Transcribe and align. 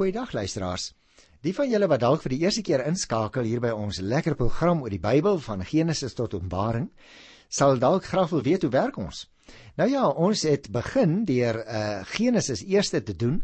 Goeiedag 0.00 0.30
luisteraars. 0.32 0.94
Die 1.44 1.52
van 1.52 1.68
julle 1.68 1.84
wat 1.92 2.00
dalk 2.00 2.22
vir 2.24 2.32
die 2.32 2.38
eerste 2.40 2.62
keer 2.64 2.80
inskakel 2.88 3.44
hier 3.44 3.60
by 3.60 3.74
ons 3.76 3.98
lekker 4.00 4.32
program 4.32 4.78
oor 4.80 4.94
die 4.94 5.02
Bybel 5.02 5.36
van 5.44 5.60
Genesis 5.68 6.16
tot 6.16 6.32
Openbaring, 6.38 6.86
sal 7.52 7.76
dalk 7.82 8.06
graag 8.08 8.30
wil 8.32 8.40
weet 8.46 8.64
hoe 8.64 8.70
werk 8.72 8.96
ons. 8.96 9.26
Nou 9.76 9.90
ja, 9.92 10.06
ons 10.08 10.46
het 10.48 10.70
begin 10.72 11.26
deur 11.28 11.58
uh 11.60 11.82
Genesis 12.14 12.62
eerste 12.64 13.02
te 13.04 13.12
doen 13.12 13.42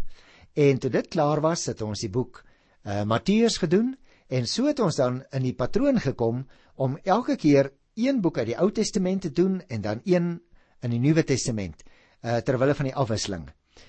en 0.54 0.80
toe 0.80 0.90
dit 0.94 1.10
klaar 1.12 1.44
was, 1.44 1.66
het 1.68 1.84
ons 1.84 2.06
die 2.06 2.10
boek 2.14 2.40
uh 2.88 3.02
Matteus 3.04 3.60
gedoen 3.60 3.92
en 4.32 4.48
so 4.48 4.64
het 4.72 4.80
ons 4.80 4.96
dan 4.96 5.20
in 5.36 5.44
die 5.50 5.54
patroon 5.60 6.00
gekom 6.00 6.46
om 6.80 6.96
elke 7.04 7.36
keer 7.36 7.68
een 8.00 8.24
boek 8.24 8.40
uit 8.40 8.54
die 8.54 8.56
Ou 8.56 8.70
Testament 8.72 9.28
te 9.28 9.34
doen 9.42 9.60
en 9.68 9.84
dan 9.84 10.00
een 10.08 10.32
in 10.80 10.96
die 10.96 11.04
Nuwe 11.04 11.28
Testament 11.28 11.84
uh 12.24 12.40
terwyl 12.40 12.72
van 12.72 12.94
die 12.94 12.96
afwisseling. 12.96 13.44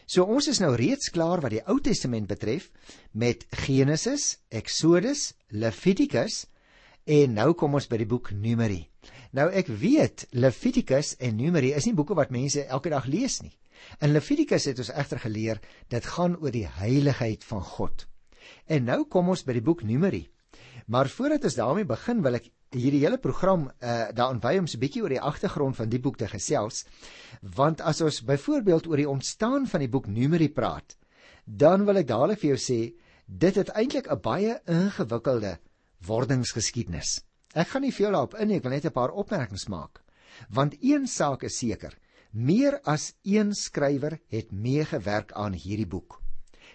So 0.07 0.23
ons 0.23 0.47
is 0.47 0.59
nou 0.63 0.73
reeds 0.79 1.11
klaar 1.15 1.41
wat 1.43 1.53
die 1.55 1.63
Ou 1.67 1.79
Testament 1.83 2.27
betref 2.27 2.69
met 3.11 3.45
Genesis, 3.65 4.37
Exodus, 4.49 5.33
Levitikus 5.49 6.45
en 7.07 7.37
nou 7.37 7.53
kom 7.59 7.77
ons 7.79 7.87
by 7.87 7.99
die 8.01 8.09
boek 8.09 8.33
Numeri. 8.35 8.85
Nou 9.35 9.47
ek 9.51 9.69
weet 9.71 10.27
Levitikus 10.35 11.15
en 11.23 11.37
Numeri 11.39 11.73
is 11.75 11.87
nie 11.87 11.95
boeke 11.95 12.17
wat 12.17 12.33
mense 12.35 12.65
elke 12.65 12.91
dag 12.91 13.07
lees 13.07 13.41
nie. 13.43 13.53
In 14.03 14.11
Levitikus 14.11 14.67
het 14.67 14.79
ons 14.81 14.91
egter 14.91 15.21
geleer 15.23 15.61
dit 15.91 16.11
gaan 16.15 16.35
oor 16.41 16.51
die 16.55 16.67
heiligheid 16.79 17.43
van 17.47 17.63
God. 17.63 18.07
En 18.67 18.87
nou 18.87 19.03
kom 19.11 19.29
ons 19.31 19.43
by 19.47 19.55
die 19.57 19.63
boek 19.63 19.83
Numeri. 19.87 20.25
Maar 20.87 21.09
voordat 21.11 21.43
ons 21.47 21.59
daarmee 21.59 21.87
begin 21.87 22.23
wil 22.23 22.39
ek 22.39 22.47
hierdie 22.75 23.03
hele 23.03 23.17
program 23.17 23.67
uh 23.79 24.09
daaraan 24.11 24.41
wy 24.43 24.57
om 24.59 24.67
so 24.67 24.77
'n 24.77 24.81
bietjie 24.81 25.01
oor 25.03 25.09
die 25.09 25.21
agtergrond 25.21 25.75
van 25.75 25.89
die 25.89 25.99
boek 25.99 26.17
te 26.17 26.27
gesels. 26.27 26.85
Want 27.41 27.81
as 27.81 28.01
ons 28.01 28.23
byvoorbeeld 28.23 28.87
oor 28.87 28.97
die 28.97 29.09
ontstaan 29.09 29.67
van 29.67 29.79
die 29.79 29.89
boek 29.89 30.07
Numeri 30.07 30.49
praat, 30.49 30.97
dan 31.45 31.85
wil 31.85 31.97
ek 31.97 32.07
dadelik 32.07 32.39
vir 32.39 32.55
jou 32.55 32.59
sê 32.59 32.93
dit 33.27 33.55
het 33.55 33.69
eintlik 33.69 34.07
'n 34.11 34.21
baie 34.21 34.59
ingewikkelde 34.65 35.59
wordingsgeskiedenis. 36.05 37.23
Ek 37.55 37.67
gaan 37.67 37.81
nie 37.81 37.93
veel 37.93 38.11
daarop 38.11 38.35
in 38.35 38.47
nie, 38.47 38.57
ek 38.57 38.63
wil 38.63 38.71
net 38.71 38.85
'n 38.85 38.91
paar 38.91 39.11
opmerkings 39.11 39.67
maak. 39.67 40.03
Want 40.49 40.77
een 40.81 41.07
saak 41.07 41.43
is 41.43 41.57
seker, 41.57 41.97
meer 42.31 42.79
as 42.83 43.13
een 43.23 43.53
skrywer 43.53 44.19
het 44.29 44.51
meegewerk 44.51 45.31
aan 45.31 45.53
hierdie 45.53 45.87
boek. 45.87 46.21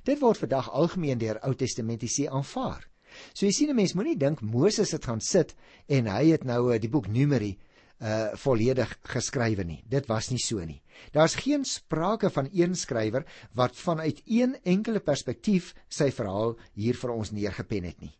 Dit 0.04 0.18
word 0.18 0.38
vandag 0.38 0.70
algemeen 0.70 1.18
deur 1.18 1.38
Ou 1.40 1.54
Testamentiese 1.54 2.30
aanvaar. 2.30 2.91
So 3.32 3.46
jy 3.46 3.52
sien 3.52 3.70
'n 3.70 3.76
mens 3.76 3.94
moenie 3.94 4.16
dink 4.16 4.40
Moses 4.40 4.92
het 4.92 5.04
gaan 5.04 5.20
sit 5.20 5.54
en 5.88 6.06
hy 6.06 6.30
het 6.30 6.44
nou 6.44 6.72
eh, 6.72 6.80
die 6.80 6.90
boek 6.90 7.08
Numeri 7.08 7.58
uh 8.02 8.34
volledig 8.34 8.98
geskrywe 9.06 9.64
nie. 9.64 9.82
Dit 9.86 10.08
was 10.10 10.30
nie 10.30 10.40
so 10.42 10.58
nie. 10.64 10.82
Daar's 11.14 11.36
geen 11.38 11.64
sprake 11.64 12.30
van 12.30 12.48
een 12.52 12.74
skrywer 12.74 13.24
wat 13.54 13.76
vanuit 13.76 14.22
een 14.26 14.56
enkele 14.64 15.00
perspektief 15.00 15.74
sy 15.88 16.10
verhaal 16.10 16.56
hier 16.74 16.98
vir 16.98 17.10
ons 17.10 17.30
neergepen 17.30 17.84
het 17.84 18.00
nie. 18.00 18.18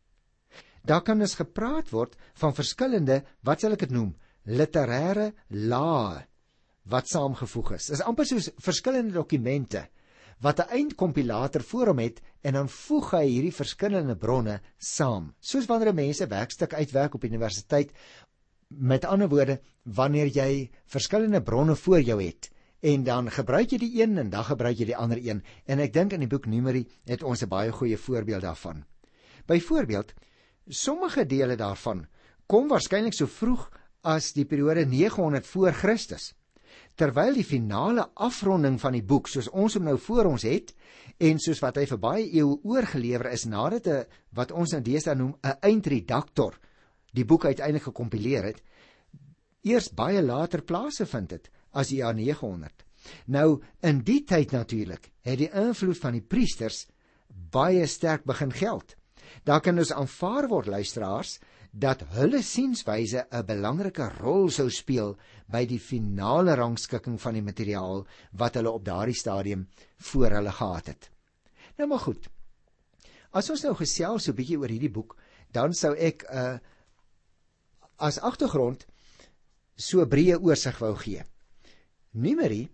Daar 0.85 1.03
kan 1.03 1.19
dus 1.19 1.35
gepraat 1.35 1.91
word 1.91 2.15
van 2.35 2.55
verskillende, 2.55 3.23
wat 3.43 3.61
sal 3.61 3.73
ek 3.73 3.87
dit 3.87 3.91
noem, 3.95 4.15
literêre 4.47 5.33
lae 5.49 6.23
wat 6.91 7.07
saamgevoeg 7.07 7.77
is. 7.77 7.87
Dit 7.87 7.99
is 8.01 8.07
amper 8.07 8.27
soos 8.27 8.51
verskillende 8.63 9.15
dokumente 9.15 9.87
wat 10.43 10.59
'n 10.59 10.71
eindkompilator 10.79 11.63
voor 11.63 11.87
hom 11.87 11.99
het 11.99 12.21
en 12.41 12.53
dan 12.53 12.69
voeg 12.69 13.11
hy 13.11 13.27
hierdie 13.27 13.55
verskillende 13.55 14.17
bronne 14.17 14.61
saam. 14.79 15.35
Soos 15.41 15.67
wanneer 15.67 15.95
mense 15.95 16.27
werkstuk 16.27 16.75
uitwerk 16.75 17.15
op 17.15 17.25
universiteit, 17.25 17.93
met 18.69 19.05
ander 19.05 19.29
woorde, 19.29 19.61
wanneer 19.83 20.27
jy 20.27 20.71
verskillende 20.85 21.43
bronne 21.43 21.77
voor 21.77 22.01
jou 22.01 22.23
het 22.23 22.51
en 22.81 23.05
dan 23.05 23.31
gebruik 23.31 23.71
jy 23.71 23.79
die 23.79 24.03
een 24.03 24.19
en 24.19 24.31
dan 24.31 24.45
gebruik 24.45 24.79
jy 24.79 24.89
die 24.91 24.97
ander 24.97 25.19
een 25.23 25.43
en 25.71 25.79
ek 25.79 25.93
dink 25.93 26.13
in 26.13 26.25
die 26.25 26.31
boek 26.31 26.47
Numeri 26.47 26.83
het 27.07 27.23
ons 27.23 27.43
'n 27.43 27.49
baie 27.49 27.71
goeie 27.73 27.97
voorbeeld 27.97 28.43
daarvan. 28.43 28.85
Byvoorbeeld, 29.47 30.13
sommige 30.69 31.27
dele 31.27 31.57
daarvan 31.57 32.07
kom 32.47 32.69
waarskynlik 32.69 33.15
so 33.15 33.27
vroeg 33.27 33.71
as 34.03 34.33
die 34.33 34.45
periode 34.45 34.85
900 34.87 35.47
voor 35.47 35.73
Christus 35.73 36.35
terwyl 36.95 37.35
die 37.35 37.47
finale 37.47 38.09
afronding 38.15 38.79
van 38.81 38.93
die 38.93 39.03
boek 39.03 39.29
soos 39.29 39.49
ons 39.49 39.75
hom 39.79 39.89
nou 39.89 39.97
voor 39.99 40.33
ons 40.33 40.45
het 40.47 40.75
en 41.19 41.41
soos 41.41 41.63
wat 41.65 41.81
hy 41.81 41.87
vir 41.87 42.01
baie 42.03 42.27
eeue 42.29 42.59
oorgelewer 42.63 43.33
is 43.33 43.47
nadat 43.47 43.87
'n 43.87 44.07
wat 44.33 44.53
ons 44.53 44.73
in 44.73 44.83
deesdae 44.83 45.15
noem 45.15 45.35
'n 45.43 45.59
eindredaktor 45.63 46.59
die 47.13 47.25
boek 47.25 47.45
uiteindelik 47.45 47.83
gekompileer 47.83 48.45
het 48.45 48.63
eers 49.63 49.89
baie 49.89 50.23
later 50.23 50.63
plase 50.63 51.07
vind 51.07 51.31
het 51.31 51.51
as 51.73 51.89
die 51.89 51.99
jaar 51.99 52.15
900 52.15 52.85
nou 53.27 53.61
in 53.83 54.03
die 54.03 54.25
tyd 54.25 54.53
natuurlik 54.53 55.11
het 55.23 55.39
die 55.39 55.51
invloed 55.51 55.99
van 55.99 56.13
die 56.13 56.27
priesters 56.27 56.87
baie 57.53 57.87
sterk 57.87 58.25
begin 58.25 58.53
geld. 58.53 58.97
Daar 59.45 59.61
kan 59.61 59.79
ons 59.79 59.93
aanvaar 59.93 60.49
word 60.49 60.69
luisteraars 60.71 61.39
dat 61.73 62.03
hulle 62.13 62.43
sienswyse 62.45 63.27
'n 63.31 63.47
belangrike 63.49 64.09
rol 64.21 64.51
sou 64.51 64.69
speel 64.71 65.17
by 65.49 65.65
die 65.67 65.81
finale 65.81 66.55
rangskikking 66.55 67.19
van 67.21 67.35
die 67.35 67.43
materiaal 67.43 68.07
wat 68.33 68.55
hulle 68.55 68.71
op 68.71 68.85
daardie 68.85 69.17
stadium 69.17 69.69
voor 69.97 70.31
hulle 70.31 70.53
gehad 70.53 70.87
het. 70.87 71.11
Nou 71.79 71.89
maar 71.89 72.05
goed. 72.05 72.29
As 73.33 73.51
ons 73.51 73.63
nou 73.63 73.75
gesels 73.75 74.25
so 74.25 74.33
'n 74.33 74.37
bietjie 74.37 74.59
oor 74.59 74.69
hierdie 74.69 74.93
boek, 74.93 75.17
dan 75.51 75.73
sou 75.73 75.97
ek 75.97 76.25
'n 76.29 76.37
uh, 76.37 76.59
as 77.97 78.19
agtergrond 78.19 78.87
so 79.77 80.03
'n 80.03 80.09
breë 80.09 80.43
oorsig 80.43 80.79
wou 80.79 80.95
gee. 80.95 81.25
Numeri, 82.13 82.69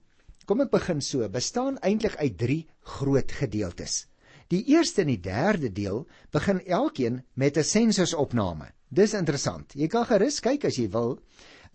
kom 0.47 0.61
ek 0.61 0.71
begin 0.71 1.01
so, 1.01 1.29
bestaan 1.29 1.79
eintlik 1.79 2.17
uit 2.17 2.39
3 2.39 2.67
groot 2.81 3.33
gedeeltes. 3.33 4.07
Die 4.49 4.65
eerste 4.65 5.03
en 5.03 5.07
die 5.07 5.21
derde 5.21 5.73
deel 5.73 6.07
begin 6.33 6.67
elkeen 6.67 7.25
met 7.35 7.57
'n 7.57 7.63
sensusopname. 7.63 8.78
Dis 8.89 9.13
interessant. 9.15 9.75
Jy 9.77 9.89
kan 9.93 10.07
gerus 10.09 10.41
kyk 10.41 10.65
as 10.65 10.79
jy 10.81 10.89
wil 10.93 11.19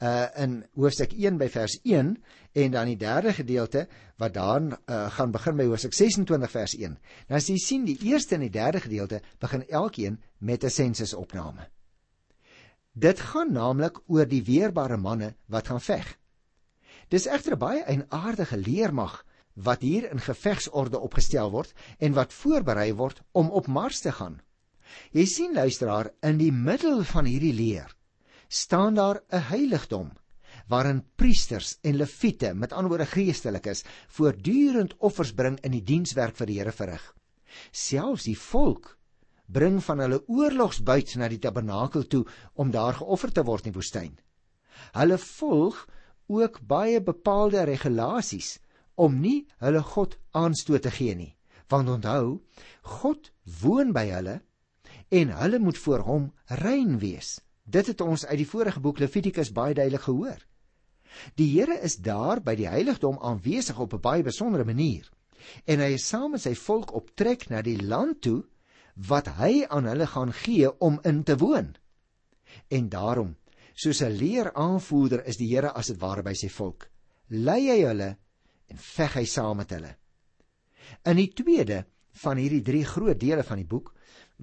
uh 0.02 0.28
in 0.42 0.64
hoofstuk 0.76 1.14
1 1.14 1.38
by 1.38 1.48
vers 1.54 1.76
1 1.86 2.16
en 2.54 2.72
dan 2.74 2.90
die 2.90 2.98
derde 2.98 3.34
gedeelte 3.34 3.88
wat 4.18 4.34
dan 4.34 4.72
uh, 4.74 5.06
gaan 5.14 5.32
begin 5.32 5.58
by 5.58 5.68
hoofstuk 5.70 5.94
26 5.94 6.52
vers 6.52 6.74
1. 6.76 6.98
Nou 7.30 7.38
as 7.38 7.50
jy 7.50 7.58
sien 7.62 7.86
die 7.86 7.98
eerste 8.10 8.36
en 8.36 8.46
die 8.46 8.54
derde 8.54 8.82
gedeelte 8.82 9.22
begin 9.40 9.66
elkeen 9.70 10.20
met 10.40 10.64
'n 10.64 10.70
sensusopname. 10.70 11.70
Dit 12.94 13.20
gaan 13.20 13.54
naamlik 13.54 14.02
oor 14.08 14.26
die 14.26 14.44
weerbare 14.44 14.98
manne 14.98 15.36
wat 15.46 15.68
gaan 15.68 15.82
veg. 15.82 16.18
Dis 17.10 17.26
egter 17.26 17.58
baie 17.58 17.84
'n 17.86 18.06
aardige 18.10 18.58
leermag 18.58 19.26
wat 19.54 19.82
hier 19.82 20.12
in 20.12 20.20
gevegsorde 20.20 21.00
opgestel 21.00 21.52
word 21.52 21.74
en 22.00 22.14
wat 22.14 22.34
voorberei 22.34 22.94
word 22.94 23.22
om 23.32 23.50
op 23.50 23.68
Mars 23.68 24.00
te 24.00 24.12
gaan. 24.12 24.42
Jy 25.14 25.26
sien 25.26 25.54
luisteraar, 25.54 26.12
in 26.22 26.38
die 26.38 26.52
middel 26.52 27.04
van 27.04 27.26
hierdie 27.26 27.54
leer 27.54 27.96
staan 28.54 28.94
daar 28.94 29.24
'n 29.32 29.42
heiligdom 29.50 30.12
waarin 30.68 31.04
priesters 31.16 31.78
en 31.82 31.98
leviete, 31.98 32.54
met 32.54 32.74
ander 32.74 32.90
woorde 32.90 33.10
geestelikes, 33.10 33.84
voortdurend 34.08 34.94
offers 34.98 35.34
bring 35.34 35.58
in 35.62 35.72
die 35.72 35.84
dienswerk 35.84 36.36
vir 36.36 36.48
die 36.48 36.60
Here 36.60 36.72
verrig. 36.72 37.04
Selfs 37.72 38.24
die 38.24 38.38
volk 38.38 38.98
bring 39.46 39.82
van 39.84 40.00
hulle 40.00 40.24
oorlogsbuit 40.28 41.16
na 41.20 41.28
die 41.28 41.40
tabernakel 41.40 42.08
toe 42.08 42.24
om 42.54 42.72
daar 42.72 42.94
geoffer 42.94 43.32
te 43.32 43.44
word 43.44 43.66
in 43.66 43.74
die 43.74 43.80
woestyn. 43.80 44.16
Hulle 44.94 45.18
volg 45.18 45.88
ook 46.28 46.60
baie 46.68 47.02
bepaalde 47.02 47.66
regulasies 47.68 48.60
om 48.96 49.20
nie 49.22 49.46
hulle 49.62 49.82
God 49.94 50.18
aanstoot 50.32 50.86
te 50.86 50.92
gee 50.92 51.16
nie. 51.16 51.36
Want 51.70 51.90
onthou, 51.90 52.40
God 53.02 53.32
woon 53.62 53.94
by 53.94 54.08
hulle 54.12 54.40
en 55.14 55.34
hulle 55.38 55.60
moet 55.60 55.78
voor 55.78 56.00
hom 56.08 56.32
rein 56.64 56.98
wees. 57.00 57.38
Dit 57.64 57.88
het 57.92 58.02
ons 58.02 58.26
uit 58.26 58.40
die 58.42 58.50
vorige 58.50 58.82
boek 58.82 59.00
Levitikus 59.00 59.52
baie 59.54 59.76
duidelik 59.78 60.08
gehoor. 60.08 60.40
Die 61.38 61.50
Here 61.52 61.78
is 61.86 62.00
daar 62.02 62.42
by 62.42 62.56
die 62.58 62.68
heiligdom 62.68 63.20
aanwesig 63.22 63.80
op 63.80 63.94
'n 63.94 64.02
baie 64.02 64.24
besondere 64.24 64.66
manier 64.66 65.12
en 65.66 65.80
hy 65.80 65.94
is 65.94 66.08
saam 66.08 66.32
met 66.32 66.42
sy 66.42 66.56
volk 66.56 66.94
op 66.96 67.12
trek 67.16 67.50
na 67.50 67.62
die 67.62 67.78
land 67.82 68.22
toe 68.22 68.44
wat 69.10 69.28
hy 69.40 69.66
aan 69.70 69.86
hulle 69.90 70.08
gaan 70.08 70.34
gee 70.34 70.70
om 70.80 71.00
in 71.04 71.24
te 71.24 71.38
woon. 71.38 71.76
En 72.70 72.90
daarom, 72.90 73.36
soos 73.74 74.02
'n 74.02 74.18
leeraanvoerder 74.18 75.26
is 75.26 75.38
die 75.38 75.48
Here 75.48 75.72
as 75.72 75.88
dit 75.88 76.00
ware 76.00 76.24
by 76.24 76.34
sy 76.34 76.50
volk. 76.50 76.90
Lei 77.28 77.70
hy 77.70 77.82
hulle 77.86 78.18
en 78.68 78.78
veg 78.78 79.14
hy 79.14 79.26
saam 79.26 79.58
met 79.58 79.70
hulle. 79.70 79.96
In 81.06 81.16
die 81.16 81.34
tweede 81.34 81.86
van 82.12 82.38
hierdie 82.38 82.62
drie 82.62 82.86
groot 82.86 83.20
dele 83.20 83.44
van 83.44 83.58
die 83.58 83.68
boek 83.68 83.94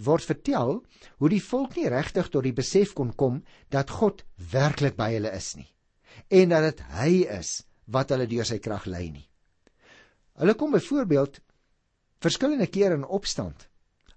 word 0.06 0.24
vertel 0.24 0.78
hoe 1.18 1.30
die 1.32 1.42
volk 1.42 1.76
nie 1.76 1.88
regtig 1.92 2.30
tot 2.32 2.46
die 2.46 2.56
besef 2.56 2.94
kon 2.94 3.12
kom 3.12 3.42
dat 3.68 3.90
God 4.00 4.24
werklik 4.52 4.96
by 4.96 5.12
hulle 5.16 5.32
is 5.36 5.54
nie 5.56 5.68
en 6.28 6.52
dat 6.54 6.66
dit 6.66 6.80
hy 6.94 7.12
is 7.38 7.50
wat 7.90 8.12
hulle 8.14 8.28
deur 8.30 8.46
sy 8.46 8.58
krag 8.62 8.86
lei 8.90 9.08
nie. 9.10 9.26
Hulle 10.40 10.54
kom 10.58 10.72
byvoorbeeld 10.74 11.40
verskillende 12.22 12.68
kere 12.70 12.98
in 12.98 13.06
opstand. 13.06 13.66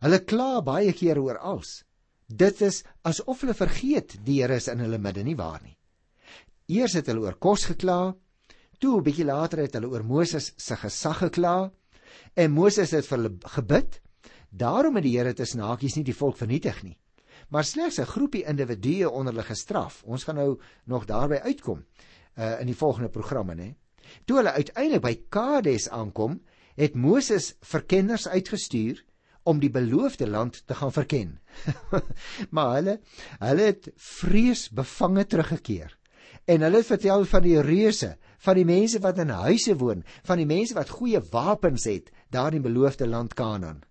Hulle 0.04 0.22
kla 0.28 0.62
baie 0.66 0.94
kere 0.94 1.22
oor 1.24 1.40
als. 1.40 1.82
Dit 2.28 2.62
is 2.62 2.84
asof 3.08 3.44
hulle 3.44 3.56
vergeet 3.58 4.18
die 4.26 4.42
Here 4.42 4.58
is 4.60 4.70
in 4.72 4.84
hulle 4.84 5.00
midde 5.02 5.24
nie 5.24 5.38
waar 5.40 5.62
nie. 5.64 5.78
Eers 6.72 6.96
het 6.98 7.10
hulle 7.12 7.26
oor 7.26 7.38
kos 7.40 7.66
gekla, 7.72 8.16
toe 8.80 8.98
'n 8.98 9.04
bietjie 9.04 9.26
later 9.26 9.60
het 9.60 9.74
hulle 9.76 9.92
oor 9.92 10.04
Moses 10.04 10.54
se 10.58 10.76
gesag 10.76 11.20
gekla 11.24 11.72
en 12.36 12.52
Moses 12.52 12.92
het 12.92 13.06
vir 13.06 13.18
hulle 13.18 13.34
gebid 13.56 14.00
Daarom 14.54 14.96
het 14.96 15.04
die 15.08 15.16
Here 15.18 15.34
tussen 15.34 15.64
hakies 15.66 15.96
nie 15.98 16.04
die 16.06 16.14
volk 16.14 16.38
vernietig 16.38 16.84
nie, 16.86 16.98
maar 17.50 17.66
slegs 17.66 17.98
'n 17.98 18.06
groepie 18.06 18.44
individue 18.46 19.10
onder 19.10 19.34
hulle 19.34 19.46
gestraf. 19.46 20.04
Ons 20.04 20.24
gaan 20.24 20.36
nou 20.36 20.60
nog 20.86 21.06
daarby 21.06 21.40
uitkom 21.42 21.86
uh, 22.38 22.60
in 22.60 22.68
die 22.68 22.78
volgende 22.78 23.10
programme, 23.10 23.56
né? 23.56 23.76
Toe 24.26 24.38
hulle 24.38 24.52
uiteindelik 24.52 25.02
by 25.02 25.22
Kades 25.30 25.90
aankom, 25.90 26.42
het 26.76 26.94
Moses 26.94 27.56
verkenners 27.62 28.28
uitgestuur 28.28 29.04
om 29.44 29.60
die 29.60 29.72
beloofde 29.72 30.28
land 30.30 30.68
te 30.68 30.76
gaan 30.76 30.92
verken. 30.92 31.40
maar 32.56 32.76
hulle 32.76 33.00
hulle 33.40 33.62
het 33.62 33.90
vreesbevange 33.96 35.26
teruggekeer. 35.26 35.98
En 36.46 36.62
hulle 36.62 36.78
het 36.78 36.86
vertel 36.86 37.26
van 37.26 37.42
die 37.42 37.62
reuse, 37.62 38.18
van 38.38 38.56
die 38.56 38.66
mense 38.66 39.00
wat 39.00 39.18
in 39.18 39.30
huise 39.30 39.76
woon, 39.76 40.04
van 40.24 40.38
die 40.38 40.46
mense 40.46 40.74
wat 40.74 40.90
goeie 40.90 41.22
wapens 41.32 41.84
het 41.90 42.12
daar 42.30 42.54
in 42.54 42.62
die 42.62 42.70
beloofde 42.70 43.08
land 43.08 43.34
Kanaan. 43.34 43.82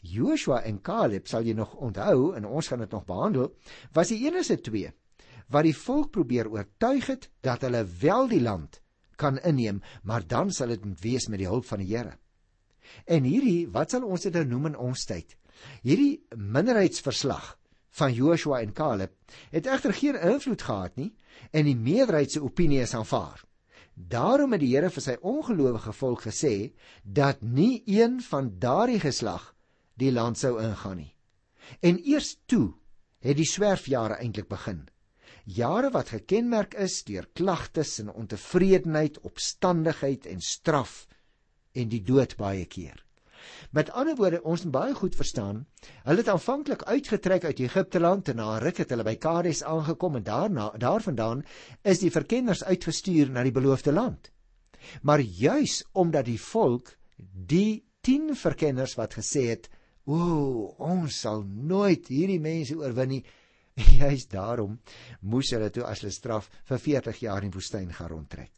Joshua 0.00 0.62
en 0.62 0.80
Caleb 0.82 1.28
sal 1.28 1.46
jy 1.46 1.54
nog 1.56 1.74
onthou 1.74 2.34
en 2.36 2.46
ons 2.46 2.68
gaan 2.68 2.84
dit 2.84 2.90
nog 2.90 3.06
behandel, 3.08 3.52
was 3.92 4.12
die 4.12 4.22
enigste 4.26 4.60
twee 4.60 4.92
wat 5.52 5.66
die 5.66 5.76
volk 5.76 6.10
probeer 6.14 6.48
oortuig 6.48 7.06
het 7.10 7.28
dat 7.44 7.66
hulle 7.66 7.84
wel 8.00 8.28
die 8.30 8.40
land 8.40 8.80
kan 9.20 9.38
inneem, 9.46 9.82
maar 10.02 10.26
dan 10.26 10.50
sal 10.52 10.72
dit 10.72 10.84
moet 10.84 11.00
wees 11.04 11.28
met 11.28 11.42
die 11.42 11.48
hulp 11.48 11.66
van 11.68 11.82
die 11.82 11.90
Here. 11.92 12.16
En 13.06 13.24
hierdie, 13.24 13.68
wat 13.72 13.94
sal 13.94 14.04
ons 14.04 14.24
dit 14.26 14.34
nou 14.34 14.44
noem 14.48 14.72
in 14.72 14.80
ons 14.90 15.04
tyd? 15.08 15.36
Hierdie 15.84 16.24
minderheidsverslag 16.34 17.54
van 17.94 18.12
Joshua 18.12 18.60
en 18.60 18.72
Caleb 18.74 19.14
het 19.54 19.66
egter 19.70 19.94
geen 19.94 20.18
invloed 20.18 20.62
gehad 20.62 20.96
nie 20.98 21.12
en 21.52 21.68
die 21.68 21.78
meerderheid 21.78 22.34
se 22.34 22.42
opinie 22.42 22.82
is 22.82 22.94
aanvaar. 22.94 23.44
Daarom 23.94 24.52
het 24.52 24.64
die 24.64 24.72
Here 24.74 24.90
vir 24.90 25.04
sy 25.04 25.14
ongelowige 25.22 25.92
volk 25.94 26.24
gesê 26.26 26.74
dat 27.04 27.42
nie 27.42 27.84
een 27.86 28.18
van 28.26 28.50
daardie 28.58 28.98
geslag 29.00 29.53
die 30.00 30.12
land 30.12 30.38
sou 30.38 30.56
ingaan 30.62 30.96
nie. 31.02 31.12
En 31.80 32.00
eers 32.04 32.34
toe 32.46 32.74
het 33.24 33.38
die 33.38 33.48
swerfjare 33.48 34.18
eintlik 34.20 34.48
begin. 34.48 34.84
Jare 35.44 35.90
wat 35.92 36.12
gekenmerk 36.14 36.74
is 36.80 37.02
deur 37.04 37.26
klagtes 37.36 37.98
en 38.00 38.12
ontevredenheid, 38.12 39.20
opstandigheid 39.20 40.26
en 40.26 40.40
straf 40.40 41.06
en 41.72 41.90
die 41.92 42.02
dood 42.02 42.36
baie 42.40 42.64
keer. 42.64 43.04
Met 43.76 43.90
ander 43.92 44.16
woorde, 44.16 44.40
ons 44.42 44.62
moet 44.64 44.72
baie 44.72 44.94
goed 44.96 45.16
verstaan, 45.18 45.64
hulle 46.06 46.22
het 46.22 46.30
aanvanklik 46.32 46.82
uitgetrek 46.88 47.44
uit 47.44 47.60
Egipte 47.60 48.00
land 48.00 48.28
en 48.32 48.40
na 48.40 48.58
ruk 48.62 48.80
het 48.80 48.92
hulle 48.94 49.04
by 49.04 49.16
Kades 49.20 49.62
aangekom 49.68 50.16
en 50.16 50.24
daarna 50.24 50.70
daarvandaan 50.80 51.42
is 51.82 52.00
die 52.00 52.12
verkenners 52.14 52.64
uitgestuur 52.64 53.30
na 53.30 53.44
die 53.44 53.52
beloofde 53.52 53.92
land. 53.92 54.30
Maar 55.02 55.20
juis 55.20 55.82
omdat 55.92 56.28
die 56.28 56.40
volk 56.40 56.94
die 57.32 57.84
10 58.04 58.32
verkenners 58.36 58.96
wat 59.00 59.16
gesê 59.20 59.48
het, 59.52 59.68
"O, 60.06 60.74
ons 60.78 61.20
sal 61.20 61.44
nooit 61.44 62.08
hierdie 62.08 62.40
mense 62.40 62.74
oorwin 62.76 63.08
nie," 63.08 63.24
juis 64.00 64.26
daarom 64.26 64.78
moes 65.20 65.50
hulle 65.50 65.70
toe 65.70 65.84
as 65.84 66.04
'n 66.04 66.10
straf 66.10 66.50
vir 66.64 66.78
40 66.78 67.22
jaar 67.24 67.42
in 67.42 67.50
die 67.50 67.56
woestyn 67.58 67.92
gaan 67.92 68.08
rondtrek. 68.08 68.52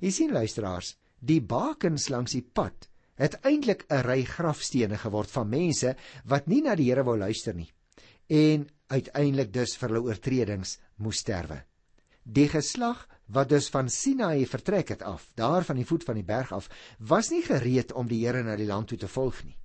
Jy 0.00 0.10
sien 0.10 0.32
luisteraars, 0.32 0.96
Die 1.20 1.40
bakens 1.40 2.10
langs 2.12 2.34
die 2.36 2.44
pad 2.44 2.88
het 3.16 3.38
eintlik 3.48 3.86
'n 3.88 4.02
ry 4.04 4.24
grafstene 4.28 4.98
geword 5.00 5.30
van 5.30 5.48
mense 5.48 5.96
wat 6.24 6.46
nie 6.46 6.60
na 6.62 6.74
die 6.76 6.90
Here 6.90 7.04
wou 7.04 7.16
luister 7.16 7.54
nie 7.54 7.72
en 8.28 8.68
uiteindelik 8.90 9.52
dus 9.52 9.76
vir 9.76 9.88
hulle 9.88 10.04
oortredings 10.10 10.78
moes 10.96 11.18
sterwe. 11.18 11.62
Die 12.22 12.48
geslag 12.48 13.08
wat 13.28 13.48
dus 13.48 13.68
van 13.70 13.88
Sinaï 13.88 14.46
vertrek 14.46 14.88
het 14.88 15.02
af, 15.02 15.30
daar 15.34 15.64
van 15.64 15.76
die 15.76 15.86
voet 15.86 16.04
van 16.04 16.14
die 16.14 16.24
berg 16.26 16.52
af, 16.52 16.68
was 16.98 17.30
nie 17.30 17.42
gereed 17.42 17.92
om 17.92 18.06
die 18.06 18.26
Here 18.26 18.42
na 18.42 18.56
die 18.56 18.66
land 18.66 18.88
toe 18.88 18.98
te 18.98 19.08
volg 19.08 19.44
nie. 19.44 19.56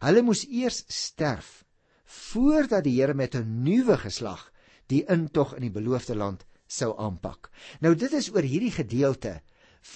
Hulle 0.00 0.22
moes 0.22 0.46
eers 0.48 0.84
sterf 0.88 1.64
voordat 2.12 2.84
die 2.84 3.00
Here 3.00 3.14
met 3.14 3.34
'n 3.34 3.62
nuwe 3.64 3.96
geslag 3.98 4.50
die 4.86 5.04
intog 5.08 5.54
in 5.54 5.62
die 5.62 5.70
beloofde 5.70 6.14
land 6.14 6.44
sou 6.66 6.92
aanpak. 6.98 7.50
Nou 7.80 7.94
dit 7.94 8.12
is 8.12 8.30
oor 8.32 8.42
hierdie 8.42 8.72
gedeelte 8.72 9.40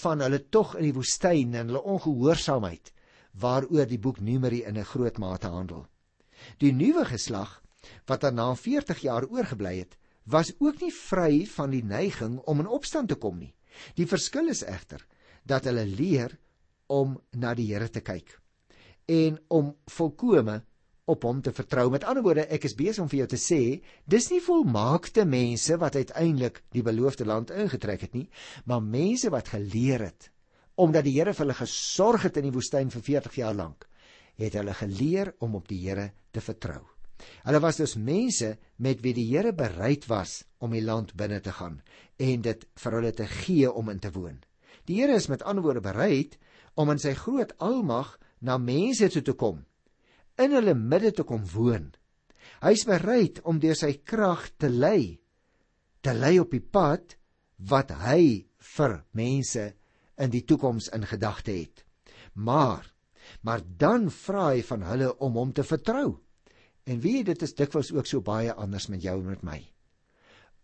van 0.03 0.21
hulle 0.21 0.49
tog 0.49 0.75
in 0.77 0.85
die 0.89 0.95
woestyn 0.97 1.55
en 1.55 1.69
hulle 1.69 1.83
ongehoorsaamheid 1.83 2.93
waaroor 3.41 3.87
die 3.87 3.99
boek 3.99 4.21
Numeri 4.21 4.63
in 4.65 4.79
'n 4.79 4.85
groot 4.85 5.19
mate 5.19 5.49
handel. 5.49 5.87
Die 6.59 6.73
nuwe 6.73 7.05
geslag 7.05 7.63
wat 8.07 8.21
daarna 8.21 8.55
40 8.55 8.99
jaar 8.99 9.25
oorgebly 9.25 9.79
het, 9.79 9.97
was 10.25 10.55
ook 10.59 10.81
nie 10.81 10.93
vry 10.93 11.47
van 11.47 11.71
die 11.71 11.85
neiging 11.85 12.39
om 12.39 12.61
in 12.61 12.67
opstand 12.67 13.09
te 13.09 13.15
kom 13.15 13.39
nie. 13.39 13.55
Die 13.95 14.07
verskil 14.07 14.49
is 14.49 14.65
egter 14.65 15.07
dat 15.45 15.65
hulle 15.65 15.87
leer 15.87 16.39
om 16.87 17.21
na 17.31 17.55
die 17.55 17.73
Here 17.73 17.89
te 17.89 18.01
kyk 18.01 18.41
en 19.07 19.39
om 19.49 19.75
volkome 19.91 20.61
op 21.07 21.23
hom 21.23 21.43
te 21.43 21.53
vertrou. 21.55 21.87
Met 21.91 22.05
ander 22.05 22.25
woorde, 22.27 22.47
ek 22.51 22.67
is 22.67 22.75
besig 22.75 23.05
om 23.05 23.11
vir 23.11 23.23
jou 23.23 23.29
te 23.31 23.41
sê, 23.41 23.61
dis 24.11 24.31
nie 24.33 24.43
volmaakte 24.43 25.25
mense 25.29 25.77
wat 25.79 25.99
uiteindelik 25.99 26.65
die 26.75 26.83
beloofde 26.87 27.27
land 27.29 27.53
ingetrek 27.55 28.09
het 28.09 28.17
nie, 28.19 28.27
maar 28.67 28.83
mense 28.83 29.31
wat 29.35 29.55
geleer 29.55 30.11
het 30.11 30.33
omdat 30.77 31.07
die 31.07 31.15
Here 31.17 31.33
vir 31.33 31.47
hulle 31.47 31.55
gesorg 31.57 32.27
het 32.27 32.37
in 32.37 32.51
die 32.51 32.53
woestyn 32.53 32.91
vir 32.93 33.01
40 33.01 33.39
jaar 33.41 33.55
lank, 33.57 33.87
het 34.37 34.59
hulle 34.59 34.75
geleer 34.77 35.31
om 35.41 35.55
op 35.57 35.71
die 35.71 35.79
Here 35.87 36.11
te 36.37 36.43
vertrou. 36.45 36.83
Hulle 37.47 37.63
was 37.65 37.79
dus 37.81 37.97
mense 37.97 38.51
met 38.77 39.01
wie 39.01 39.15
die 39.17 39.25
Here 39.31 39.55
bereid 39.57 40.05
was 40.11 40.43
om 40.61 40.77
die 40.77 40.85
land 40.85 41.15
binne 41.17 41.41
te 41.41 41.55
gaan 41.57 41.81
en 42.21 42.45
dit 42.45 42.67
vir 42.83 42.99
hulle 42.99 43.13
te 43.17 43.29
gee 43.39 43.71
om 43.73 43.89
in 43.89 44.03
te 44.05 44.13
woon. 44.13 44.43
Die 44.85 45.01
Here 45.01 45.17
is 45.17 45.31
met 45.33 45.47
ander 45.49 45.65
woorde 45.65 45.81
bereid 45.81 46.37
om 46.77 46.93
in 46.93 47.01
sy 47.01 47.15
groot 47.17 47.57
almag 47.57 48.19
na 48.47 48.59
mense 48.63 49.09
toe 49.11 49.25
te 49.27 49.35
kom 49.35 49.65
in 50.43 50.53
hulle 50.57 50.75
midde 50.77 51.13
te 51.17 51.25
kom 51.27 51.45
woon. 51.53 51.91
Hy's 52.65 52.85
bereid 52.89 53.41
om 53.49 53.61
deur 53.61 53.77
sy 53.77 53.97
krag 54.05 54.49
te 54.61 54.71
lei, 54.71 55.17
te 56.05 56.15
lei 56.15 56.37
op 56.41 56.53
die 56.53 56.63
pad 56.63 57.17
wat 57.71 57.93
hy 58.05 58.47
vir 58.77 58.99
mense 59.17 59.65
in 60.21 60.33
die 60.33 60.45
toekoms 60.49 60.91
in 60.97 61.07
gedagte 61.09 61.57
het. 61.57 61.85
Maar 62.35 62.93
maar 63.43 63.63
dan 63.79 64.05
vra 64.15 64.53
hy 64.53 64.61
van 64.63 64.85
hulle 64.87 65.09
om 65.27 65.35
hom 65.35 65.51
te 65.53 65.65
vertrou. 65.67 66.21
En 66.87 67.01
wie 67.03 67.25
dit 67.27 67.41
is 67.43 67.57
dikwels 67.59 67.91
ook 67.91 68.07
so 68.07 68.23
baie 68.23 68.53
anders 68.55 68.87
met 68.87 69.03
jou 69.03 69.17
en 69.19 69.33
met 69.33 69.43
my. 69.43 69.59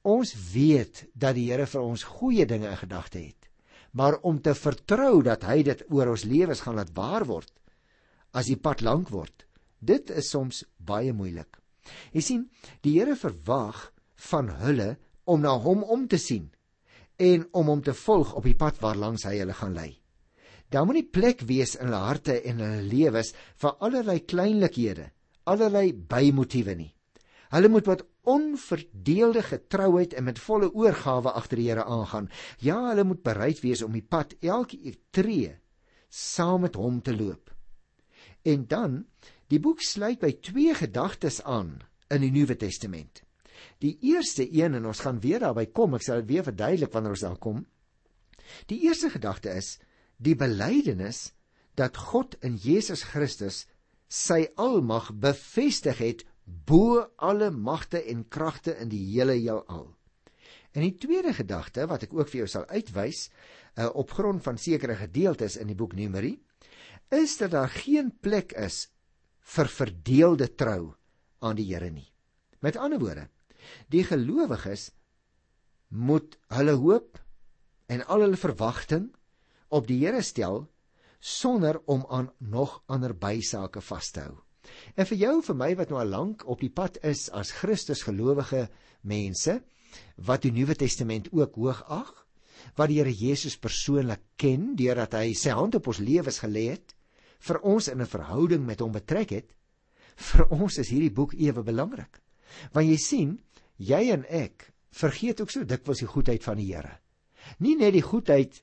Ons 0.06 0.30
weet 0.52 1.02
dat 1.18 1.34
die 1.34 1.48
Here 1.50 1.66
vir 1.66 1.82
ons 1.82 2.04
goeie 2.06 2.46
dinge 2.46 2.70
in 2.70 2.78
gedagte 2.78 3.18
het. 3.18 3.50
Maar 3.98 4.20
om 4.22 4.38
te 4.40 4.54
vertrou 4.54 5.24
dat 5.26 5.42
hy 5.48 5.64
dit 5.66 5.82
oor 5.90 6.14
ons 6.14 6.24
lewens 6.24 6.62
gaan 6.62 6.78
laat 6.78 6.94
waar 6.94 7.26
word 7.26 7.50
as 8.32 8.48
die 8.48 8.56
pad 8.56 8.80
lank 8.80 9.10
word, 9.10 9.46
Dit 9.82 10.12
is 10.14 10.28
soms 10.30 10.62
baie 10.78 11.10
moeilik. 11.10 11.58
Jy 12.14 12.22
sien, 12.22 12.42
die 12.86 12.94
Here 12.94 13.16
verwag 13.18 13.88
van 14.30 14.52
hulle 14.62 14.92
om 15.26 15.42
na 15.42 15.56
hom 15.58 15.82
om 15.82 16.04
te 16.06 16.20
sien 16.22 16.52
en 17.22 17.48
om 17.58 17.68
hom 17.70 17.82
te 17.82 17.94
volg 17.94 18.32
op 18.38 18.46
die 18.46 18.56
pad 18.58 18.78
waarlangs 18.82 19.26
hy 19.26 19.40
hulle 19.40 19.56
gaan 19.58 19.74
lei. 19.74 19.90
Daar 20.70 20.86
moet 20.86 21.00
nie 21.00 21.10
plek 21.18 21.42
wees 21.50 21.74
in 21.76 21.90
hulle 21.90 22.02
harte 22.06 22.38
en 22.48 22.62
hulle 22.62 22.86
lewens 22.86 23.32
vir 23.60 23.74
allerlei 23.84 24.20
kleinlikhede, 24.22 25.08
allerlei 25.50 25.90
bymotiewe 25.92 26.76
nie. 26.78 26.92
Hulle 27.52 27.68
moet 27.68 27.90
met 27.90 28.04
onverdeelde 28.32 29.42
getrouheid 29.44 30.14
en 30.14 30.28
met 30.30 30.40
volle 30.40 30.70
oorgawe 30.70 31.34
agter 31.34 31.58
die 31.58 31.68
Here 31.68 31.84
aangaan. 31.84 32.30
Ja, 32.62 32.78
hulle 32.92 33.04
moet 33.04 33.26
bereid 33.26 33.60
wees 33.66 33.82
om 33.82 33.98
die 33.98 34.06
pad 34.06 34.38
elke 34.40 34.78
tree 35.10 35.58
saam 36.08 36.62
met 36.68 36.78
hom 36.78 37.02
te 37.02 37.16
loop. 37.16 37.50
En 38.42 38.66
dan 38.66 39.04
Die 39.52 39.60
boek 39.60 39.82
sluit 39.84 40.22
by 40.22 40.30
twee 40.40 40.72
gedagtes 40.72 41.42
aan 41.44 41.82
in 42.12 42.22
die 42.24 42.32
Nuwe 42.32 42.54
Testament. 42.56 43.20
Die 43.84 43.98
eerste 44.08 44.46
een 44.48 44.78
en 44.78 44.86
ons 44.88 45.02
gaan 45.04 45.18
weer 45.20 45.42
daarby 45.42 45.66
kom, 45.76 45.92
ek 45.98 46.06
sal 46.06 46.22
dit 46.22 46.30
weer 46.30 46.46
verduidelik 46.46 46.92
wanneer 46.94 47.12
ons 47.12 47.24
daar 47.26 47.40
kom. 47.42 47.58
Die 48.72 48.80
eerste 48.86 49.10
gedagte 49.12 49.52
is 49.52 49.76
die 50.16 50.34
belydenis 50.38 51.34
dat 51.76 52.00
God 52.00 52.38
in 52.40 52.56
Jesus 52.56 53.04
Christus 53.12 53.66
sy 54.08 54.46
almag 54.60 55.10
bevestig 55.20 56.00
het 56.00 56.24
bo 56.44 57.02
alle 57.20 57.50
magte 57.52 58.00
en 58.08 58.24
kragte 58.32 58.72
in 58.80 58.88
die 58.92 59.02
hele 59.10 59.36
heelal. 59.36 59.90
En 60.72 60.80
die 60.80 60.96
tweede 60.96 61.34
gedagte 61.36 61.84
wat 61.90 62.08
ek 62.08 62.16
ook 62.16 62.32
vir 62.32 62.44
jou 62.44 62.48
sal 62.48 62.64
uitwys, 62.72 63.26
uh, 63.76 63.90
op 63.92 64.16
grond 64.16 64.40
van 64.44 64.56
sekere 64.56 64.96
gedeeltes 64.96 65.58
in 65.60 65.68
die 65.68 65.76
boek 65.76 65.92
Numeri, 65.96 66.38
is 67.12 67.36
dat 67.36 67.52
daar 67.52 67.68
geen 67.68 68.08
plek 68.20 68.54
is 68.56 68.86
vir 69.54 69.68
verdeelde 69.68 70.48
trou 70.54 70.94
aan 71.44 71.58
die 71.58 71.68
Here 71.68 71.90
nie. 71.90 72.08
Met 72.64 72.78
ander 72.80 73.00
woorde, 73.02 73.28
die 73.92 74.04
gelowiges 74.06 74.90
moet 75.88 76.38
hulle 76.56 76.78
hoop 76.80 77.20
en 77.92 78.04
al 78.06 78.24
hulle 78.24 78.40
verwagting 78.40 79.10
op 79.68 79.88
die 79.90 79.98
Here 80.04 80.22
stel 80.24 80.64
sonder 81.20 81.78
om 81.84 82.06
aan 82.08 82.32
nog 82.38 82.80
ander 82.86 83.14
bysake 83.14 83.82
vas 83.84 84.10
te 84.10 84.24
hou. 84.24 84.38
En 84.96 85.06
vir 85.06 85.18
jou 85.18 85.34
vir 85.42 85.58
my 85.58 85.70
wat 85.78 85.92
nou 85.92 86.00
al 86.00 86.10
lank 86.14 86.46
op 86.48 86.62
die 86.62 86.72
pad 86.72 86.96
is 87.06 87.28
as 87.34 87.52
Christus 87.60 88.04
gelowige 88.06 88.68
mense 89.02 89.60
wat 90.16 90.46
die 90.46 90.54
Nuwe 90.54 90.74
Testament 90.78 91.28
ook 91.34 91.58
hoog 91.60 91.82
ag, 91.92 92.12
wat 92.78 92.88
die 92.88 93.02
Here 93.02 93.12
Jesus 93.12 93.58
persoonlik 93.60 94.22
ken 94.40 94.72
deurdat 94.78 95.18
hy 95.18 95.34
sy 95.36 95.52
hand 95.52 95.76
op 95.76 95.90
ons 95.92 96.00
lewens 96.00 96.40
gelê 96.40 96.70
het, 96.72 96.94
vir 97.42 97.58
ons 97.66 97.88
in 97.88 98.00
'n 98.00 98.06
verhouding 98.06 98.66
met 98.66 98.80
hom 98.80 98.92
betrek 98.92 99.30
het, 99.30 99.54
vir 100.16 100.46
ons 100.50 100.78
is 100.78 100.88
hierdie 100.88 101.14
boek 101.14 101.34
ewe 101.34 101.62
belangrik. 101.62 102.20
Want 102.72 102.86
jy 102.86 102.96
sien, 102.96 103.38
jy 103.76 104.10
en 104.12 104.24
ek 104.28 104.72
vergeet 104.92 105.40
ook 105.40 105.50
so 105.50 105.64
dikwels 105.64 106.02
die 106.04 106.10
goedheid 106.10 106.44
van 106.44 106.56
die 106.56 106.74
Here. 106.74 106.98
Nie 107.58 107.76
net 107.76 107.94
die 107.94 108.04
goedheid 108.04 108.62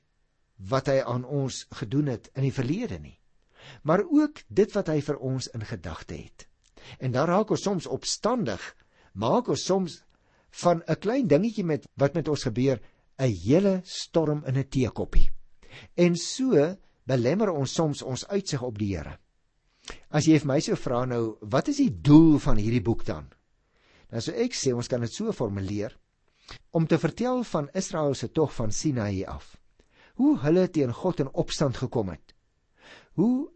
wat 0.70 0.86
hy 0.86 1.00
aan 1.00 1.24
ons 1.24 1.66
gedoen 1.70 2.06
het 2.06 2.30
in 2.34 2.42
die 2.42 2.54
verlede 2.54 2.98
nie, 2.98 3.18
maar 3.82 4.04
ook 4.04 4.42
dit 4.48 4.72
wat 4.72 4.88
hy 4.88 5.00
vir 5.00 5.18
ons 5.18 5.48
in 5.54 5.64
gedagte 5.64 6.14
het. 6.14 6.46
En 6.98 7.12
daar 7.12 7.28
raak 7.28 7.50
ons 7.50 7.62
soms 7.62 7.86
opstandig, 7.86 8.60
maak 9.12 9.48
ons 9.48 9.64
soms 9.64 10.02
van 10.62 10.82
'n 10.86 10.96
klein 10.96 11.26
dingetjie 11.28 11.64
met 11.64 11.86
wat 11.96 12.14
met 12.14 12.28
ons 12.28 12.42
gebeur 12.42 12.80
'n 13.18 13.34
hele 13.44 13.80
storm 13.84 14.44
in 14.46 14.56
'n 14.56 14.68
teekoppie. 14.68 15.30
En 15.96 16.16
so 16.16 16.76
belemmer 17.10 17.50
ons 17.50 17.74
soms 17.74 18.02
ons 18.06 18.26
uitsig 18.30 18.62
op 18.62 18.78
die 18.78 18.94
Here. 18.94 19.16
As 20.14 20.26
jy 20.28 20.38
vir 20.38 20.50
my 20.52 20.58
sou 20.62 20.76
vra 20.78 21.04
nou, 21.08 21.36
wat 21.54 21.70
is 21.72 21.80
die 21.82 21.90
doel 21.90 22.38
van 22.42 22.60
hierdie 22.60 22.84
boek 22.84 23.04
dan? 23.08 23.30
Dan 24.10 24.22
sou 24.24 24.34
ek 24.34 24.54
sê 24.58 24.74
ons 24.74 24.90
kan 24.90 25.02
dit 25.02 25.12
so 25.12 25.32
formuleer 25.34 25.96
om 26.74 26.86
te 26.86 26.98
vertel 26.98 27.44
van 27.46 27.70
Israel 27.78 28.14
se 28.18 28.30
tog 28.34 28.52
van 28.56 28.72
Sinaï 28.74 29.22
af. 29.26 29.54
Hoe 30.18 30.36
hulle 30.42 30.66
teen 30.74 30.92
God 30.92 31.22
in 31.22 31.30
opstand 31.38 31.78
gekom 31.78 32.10
het. 32.10 32.34
Hoe 33.18 33.50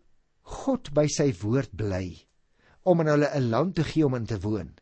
God 0.63 0.93
by 0.95 1.07
sy 1.11 1.31
woord 1.43 1.75
bly 1.75 2.07
om 2.85 3.01
aan 3.01 3.11
hulle 3.15 3.31
'n 3.35 3.51
land 3.51 3.75
te 3.75 3.85
gee 3.85 4.07
om 4.07 4.15
in 4.15 4.27
te 4.27 4.39
woon. 4.41 4.75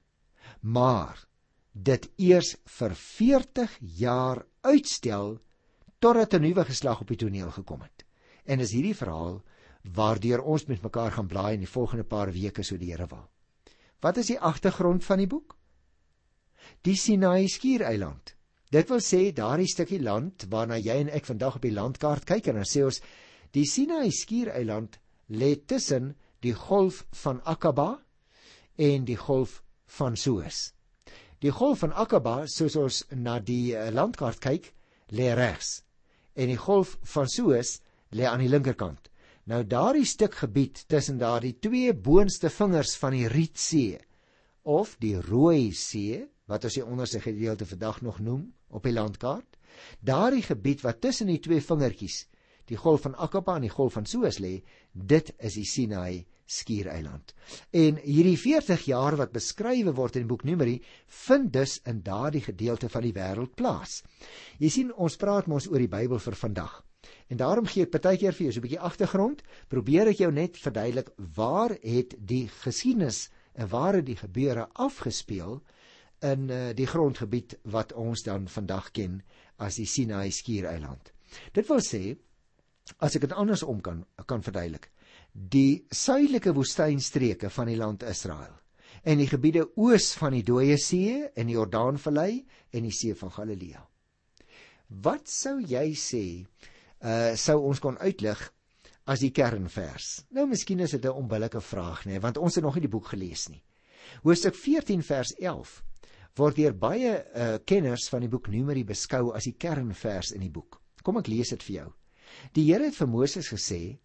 Maar 0.60 1.26
dit 1.72 2.10
eers 2.16 2.56
vir 2.66 2.94
40 2.94 3.78
jaar 3.80 4.44
uitstel 4.60 5.38
totdat 5.98 6.34
'n 6.34 6.42
nuwe 6.42 6.64
geslag 6.64 7.00
op 7.00 7.08
die 7.08 7.16
toneel 7.16 7.50
gekom 7.50 7.80
het. 7.80 8.01
En 8.44 8.60
is 8.60 8.72
hierdie 8.74 8.96
verhaal 8.96 9.40
waardeur 9.82 10.42
ons 10.42 10.66
met 10.70 10.82
mekaar 10.82 11.12
gaan 11.12 11.26
blaai 11.26 11.54
in 11.54 11.64
die 11.64 11.70
volgende 11.70 12.04
paar 12.04 12.30
weke 12.32 12.62
so 12.62 12.78
die 12.78 12.92
Here 12.92 13.06
wil. 13.10 13.26
Wat 14.02 14.16
is 14.16 14.30
die 14.30 14.38
agtergrond 14.38 15.04
van 15.04 15.18
die 15.18 15.26
boek? 15.30 15.56
Die 16.86 16.96
Sinai 16.96 17.48
skiereiland. 17.50 18.34
Dit 18.72 18.88
wil 18.88 19.02
sê 19.04 19.32
daardie 19.34 19.68
stukkie 19.68 20.00
land 20.02 20.46
waarna 20.50 20.78
jy 20.78 20.96
en 21.04 21.10
ek 21.12 21.26
vandag 21.28 21.58
op 21.58 21.66
die 21.66 21.74
landkaart 21.74 22.26
kyk 22.26 22.48
en 22.50 22.60
dan 22.62 22.68
sê 22.68 22.84
ons 22.86 23.02
die 23.52 23.66
Sinai 23.68 24.10
skiereiland 24.14 24.98
lê 25.28 25.54
tussen 25.66 26.14
die 26.42 26.54
golf 26.54 27.02
van 27.22 27.42
Aqaba 27.44 28.00
en 28.78 29.04
die 29.04 29.18
golf 29.18 29.60
van 29.98 30.16
Suez. 30.16 30.72
Die 31.42 31.52
golf 31.52 31.82
van 31.82 31.92
Aqaba, 31.92 32.46
soos 32.46 32.76
ons 32.78 33.02
na 33.10 33.38
die 33.42 33.74
eh, 33.74 33.90
landkaart 33.90 34.40
kyk, 34.40 34.72
lê 35.12 35.32
regs 35.36 35.82
en 36.34 36.48
die 36.48 36.60
golf 36.60 36.96
van 37.12 37.28
Suez 37.28 37.76
lê 38.12 38.26
aan 38.28 38.42
die 38.44 38.50
linkerkant. 38.52 39.08
Nou 39.50 39.62
daardie 39.66 40.06
stuk 40.06 40.36
gebied 40.38 40.84
tussen 40.86 41.18
daardie 41.18 41.56
twee 41.58 41.94
boonste 41.94 42.50
vingers 42.50 42.94
van 43.00 43.16
die 43.16 43.26
Rietsee 43.28 43.98
of 44.62 44.94
die 45.02 45.16
Rooi 45.18 45.72
See, 45.74 46.20
wat 46.46 46.64
ons 46.68 46.76
die 46.78 46.84
onderste 46.84 47.20
gedeelte 47.24 47.66
vandag 47.66 48.02
nog 48.06 48.20
noem 48.22 48.44
op 48.70 48.86
die 48.86 48.94
landkaart, 48.94 49.58
daardie 50.00 50.44
gebied 50.46 50.84
wat 50.86 51.00
tussen 51.02 51.32
die 51.32 51.40
twee 51.42 51.62
vingertjies, 51.64 52.26
die 52.70 52.78
golf 52.78 53.02
van 53.08 53.16
Aqaba 53.18 53.56
en 53.58 53.66
die 53.66 53.72
golf 53.72 53.96
van 53.98 54.06
Suez 54.06 54.38
lê, 54.38 54.60
dit 54.92 55.32
is 55.42 55.58
die 55.58 55.66
Sinai 55.66 56.22
skiereiland. 56.46 57.34
En 57.74 57.98
hierdie 58.04 58.36
40 58.38 58.86
jaar 58.90 59.16
wat 59.18 59.34
beskrywe 59.34 59.94
word 59.96 60.18
in 60.18 60.26
die 60.26 60.30
boek 60.30 60.44
Numeri, 60.46 60.76
vind 61.24 61.50
dus 61.54 61.78
in 61.88 62.02
daardie 62.06 62.44
gedeelte 62.44 62.90
van 62.92 63.06
die 63.06 63.14
wêreld 63.16 63.56
plaas. 63.58 64.02
Jy 64.60 64.70
sien, 64.70 64.94
ons 64.94 65.18
praat 65.18 65.48
mos 65.50 65.66
oor 65.70 65.82
die 65.82 65.90
Bybel 65.90 66.22
vir 66.22 66.38
vandag. 66.38 66.82
En 67.28 67.36
daarom 67.36 67.66
gee 67.66 67.86
ek 67.86 67.92
partykeer 67.94 68.34
vir 68.36 68.44
jou 68.46 68.52
so 68.52 68.60
'n 68.60 68.66
bietjie 68.66 68.86
agtergrond, 68.88 69.42
probeer 69.68 70.08
ek 70.08 70.18
jou 70.22 70.32
net 70.32 70.56
verduidelik 70.56 71.08
waar 71.34 71.76
het 71.82 72.14
die 72.18 72.48
geskiedenis 72.62 73.30
en 73.54 73.68
waar 73.68 73.94
het 73.94 74.06
die 74.06 74.16
gebeure 74.16 74.68
afgespeel 74.72 75.62
in 76.20 76.50
uh, 76.50 76.72
die 76.74 76.86
grondgebied 76.86 77.58
wat 77.64 77.92
ons 77.92 78.22
dan 78.22 78.48
vandag 78.48 78.90
ken 78.92 79.22
as 79.56 79.76
die 79.76 79.86
Sinai 79.86 80.30
skiereiland. 80.30 81.12
Dit 81.52 81.68
wil 81.68 81.80
sê 81.80 82.16
as 82.98 83.16
ek 83.16 83.26
dit 83.26 83.32
andersom 83.32 83.80
kan 83.80 84.04
kan 84.26 84.42
verduidelik 84.42 84.90
die 85.32 85.86
suidelike 85.90 86.52
woestynstreke 86.52 87.50
van 87.50 87.70
die 87.70 87.76
land 87.76 88.02
Israel 88.02 88.58
en 89.02 89.18
die 89.18 89.28
gebiede 89.30 89.64
oos 89.80 90.12
van 90.20 90.36
die 90.36 90.44
Dooie 90.46 90.76
See 90.78 91.22
en 91.24 91.48
die 91.48 91.56
Jordaanvallei 91.56 92.44
en 92.72 92.84
die 92.86 92.92
See 92.94 93.14
van 93.18 93.32
Galilea. 93.32 93.80
Wat 95.02 95.28
sou 95.32 95.56
jy 95.64 95.94
sê 95.96 96.24
uh 97.02 97.34
sou 97.34 97.58
ons 97.66 97.80
kon 97.82 97.98
uitlig 97.98 98.40
as 99.10 99.20
die 99.20 99.32
kernvers? 99.34 100.24
Nou 100.30 100.46
miskien 100.46 100.80
is 100.80 100.94
dit 100.94 101.04
'n 101.04 101.18
onbillike 101.22 101.60
vraag 101.60 102.04
nê, 102.06 102.20
want 102.20 102.38
ons 102.38 102.54
het 102.54 102.64
nog 102.64 102.74
nie 102.74 102.86
die 102.86 102.94
boek 102.96 103.08
gelees 103.14 103.48
nie. 103.48 103.62
Hoofstuk 104.22 104.54
14 104.54 105.02
vers 105.02 105.34
11 105.38 105.82
word 106.36 106.56
deur 106.56 106.72
baie 106.72 107.12
uh 107.34 107.58
kenners 107.64 108.08
van 108.08 108.20
die 108.20 108.28
boek 108.28 108.48
Numeri 108.48 108.84
beskou 108.84 109.32
as 109.36 109.44
die 109.44 109.56
kernvers 109.58 110.32
in 110.32 110.40
die 110.40 110.50
boek. 110.50 110.80
Kom 111.02 111.18
ek 111.18 111.28
lees 111.28 111.50
dit 111.50 111.62
vir 111.62 111.74
jou. 111.74 111.90
Die 112.54 112.64
Here 112.64 112.84
het 112.84 112.96
vir 112.96 113.08
Moses 113.08 113.48
gesê: 113.52 113.98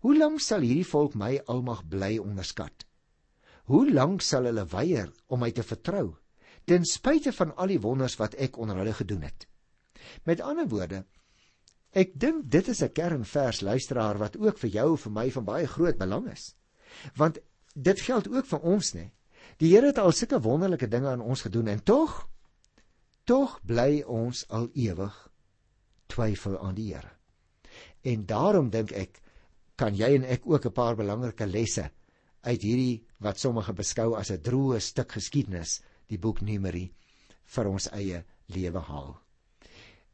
Hoe 0.00 0.16
lank 0.16 0.40
sal 0.40 0.60
hierdie 0.60 0.84
volk 0.84 1.14
my 1.14 1.38
almag 1.46 1.84
bly 1.88 2.18
onderskat? 2.18 2.84
Hoe 3.70 3.90
lank 3.90 4.22
sal 4.22 4.48
hulle 4.48 4.66
weier 4.66 5.12
om 5.28 5.40
my 5.40 5.50
te 5.52 5.62
vertrou 5.62 6.16
ten 6.66 6.84
spyte 6.84 7.32
van 7.32 7.54
al 7.56 7.70
die 7.72 7.80
wonders 7.80 8.16
wat 8.18 8.34
ek 8.34 8.58
onder 8.58 8.76
hulle 8.76 8.92
gedoen 8.94 9.22
het? 9.22 9.46
Met 10.26 10.40
ander 10.40 10.68
woorde, 10.68 11.04
ek 11.92 12.12
dink 12.14 12.50
dit 12.50 12.68
is 12.68 12.82
'n 12.82 12.92
kernvers 12.92 13.60
luisteraar 13.60 14.18
wat 14.18 14.36
ook 14.36 14.58
vir 14.58 14.70
jou 14.70 14.90
en 14.90 14.98
vir 14.98 15.12
my 15.12 15.30
van 15.30 15.44
baie 15.44 15.66
groot 15.66 15.98
belang 15.98 16.30
is. 16.30 16.54
Want 17.16 17.38
dit 17.74 18.00
geld 18.00 18.28
ook 18.28 18.46
vir 18.46 18.60
ons, 18.60 18.94
né? 18.94 19.10
Die 19.58 19.74
Here 19.74 19.86
het 19.86 19.98
al 19.98 20.12
sulke 20.12 20.40
wonderlike 20.40 20.88
dinge 20.88 21.08
aan 21.08 21.20
ons 21.20 21.42
gedoen 21.42 21.68
en 21.68 21.82
tog 21.82 22.28
tog 23.24 23.60
bly 23.62 24.02
ons 24.02 24.48
al 24.48 24.68
ewig 24.74 25.30
twyfel 26.06 26.58
aan 26.58 26.74
die 26.74 26.94
Here. 26.94 27.10
En 28.02 28.26
daarom 28.26 28.70
dink 28.70 28.92
ek 28.92 29.20
kan 29.76 29.94
jy 29.96 30.14
en 30.14 30.24
ek 30.24 30.46
ook 30.46 30.66
'n 30.66 30.72
paar 30.72 30.96
belangrike 30.96 31.46
lesse 31.46 31.90
uit 32.40 32.62
hierdie 32.62 33.04
wat 33.18 33.38
sommige 33.38 33.72
beskou 33.72 34.14
as 34.16 34.30
'n 34.30 34.42
droë 34.42 34.80
stuk 34.80 35.12
geskiedenis, 35.12 35.82
die 36.08 36.18
boek 36.18 36.40
Numeri 36.40 36.92
vir 37.44 37.68
ons 37.68 37.88
eie 37.92 38.24
lewe 38.46 38.78
haal. 38.78 39.20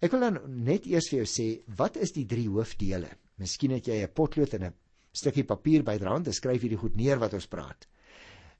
Ek 0.04 0.12
wil 0.12 0.26
dan 0.26 0.36
net 0.66 0.84
eers 0.90 1.08
vir 1.08 1.22
jou 1.22 1.28
sê, 1.30 1.46
wat 1.78 1.96
is 1.96 2.12
die 2.12 2.26
drie 2.28 2.48
hoofdele? 2.52 3.08
Miskien 3.40 3.72
het 3.72 3.86
jy 3.88 4.02
'n 4.04 4.12
potlood 4.12 4.52
en 4.54 4.64
'n 4.64 4.74
stukkie 5.12 5.44
papier 5.44 5.82
bydraand, 5.82 6.28
skryf 6.34 6.60
hierdie 6.60 6.80
goed 6.80 6.96
neer 6.96 7.18
wat 7.18 7.32
ons 7.32 7.46
praat. 7.46 7.86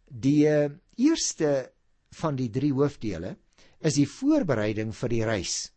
Die 0.09 0.49
uh, 0.49 0.71
eerste 0.97 1.73
van 2.21 2.37
die 2.37 2.49
drie 2.49 2.73
hoofdele 2.73 3.37
is 3.81 3.95
die 3.95 4.07
voorbereiding 4.07 4.95
vir 4.95 5.09
die 5.09 5.25
reis. 5.25 5.73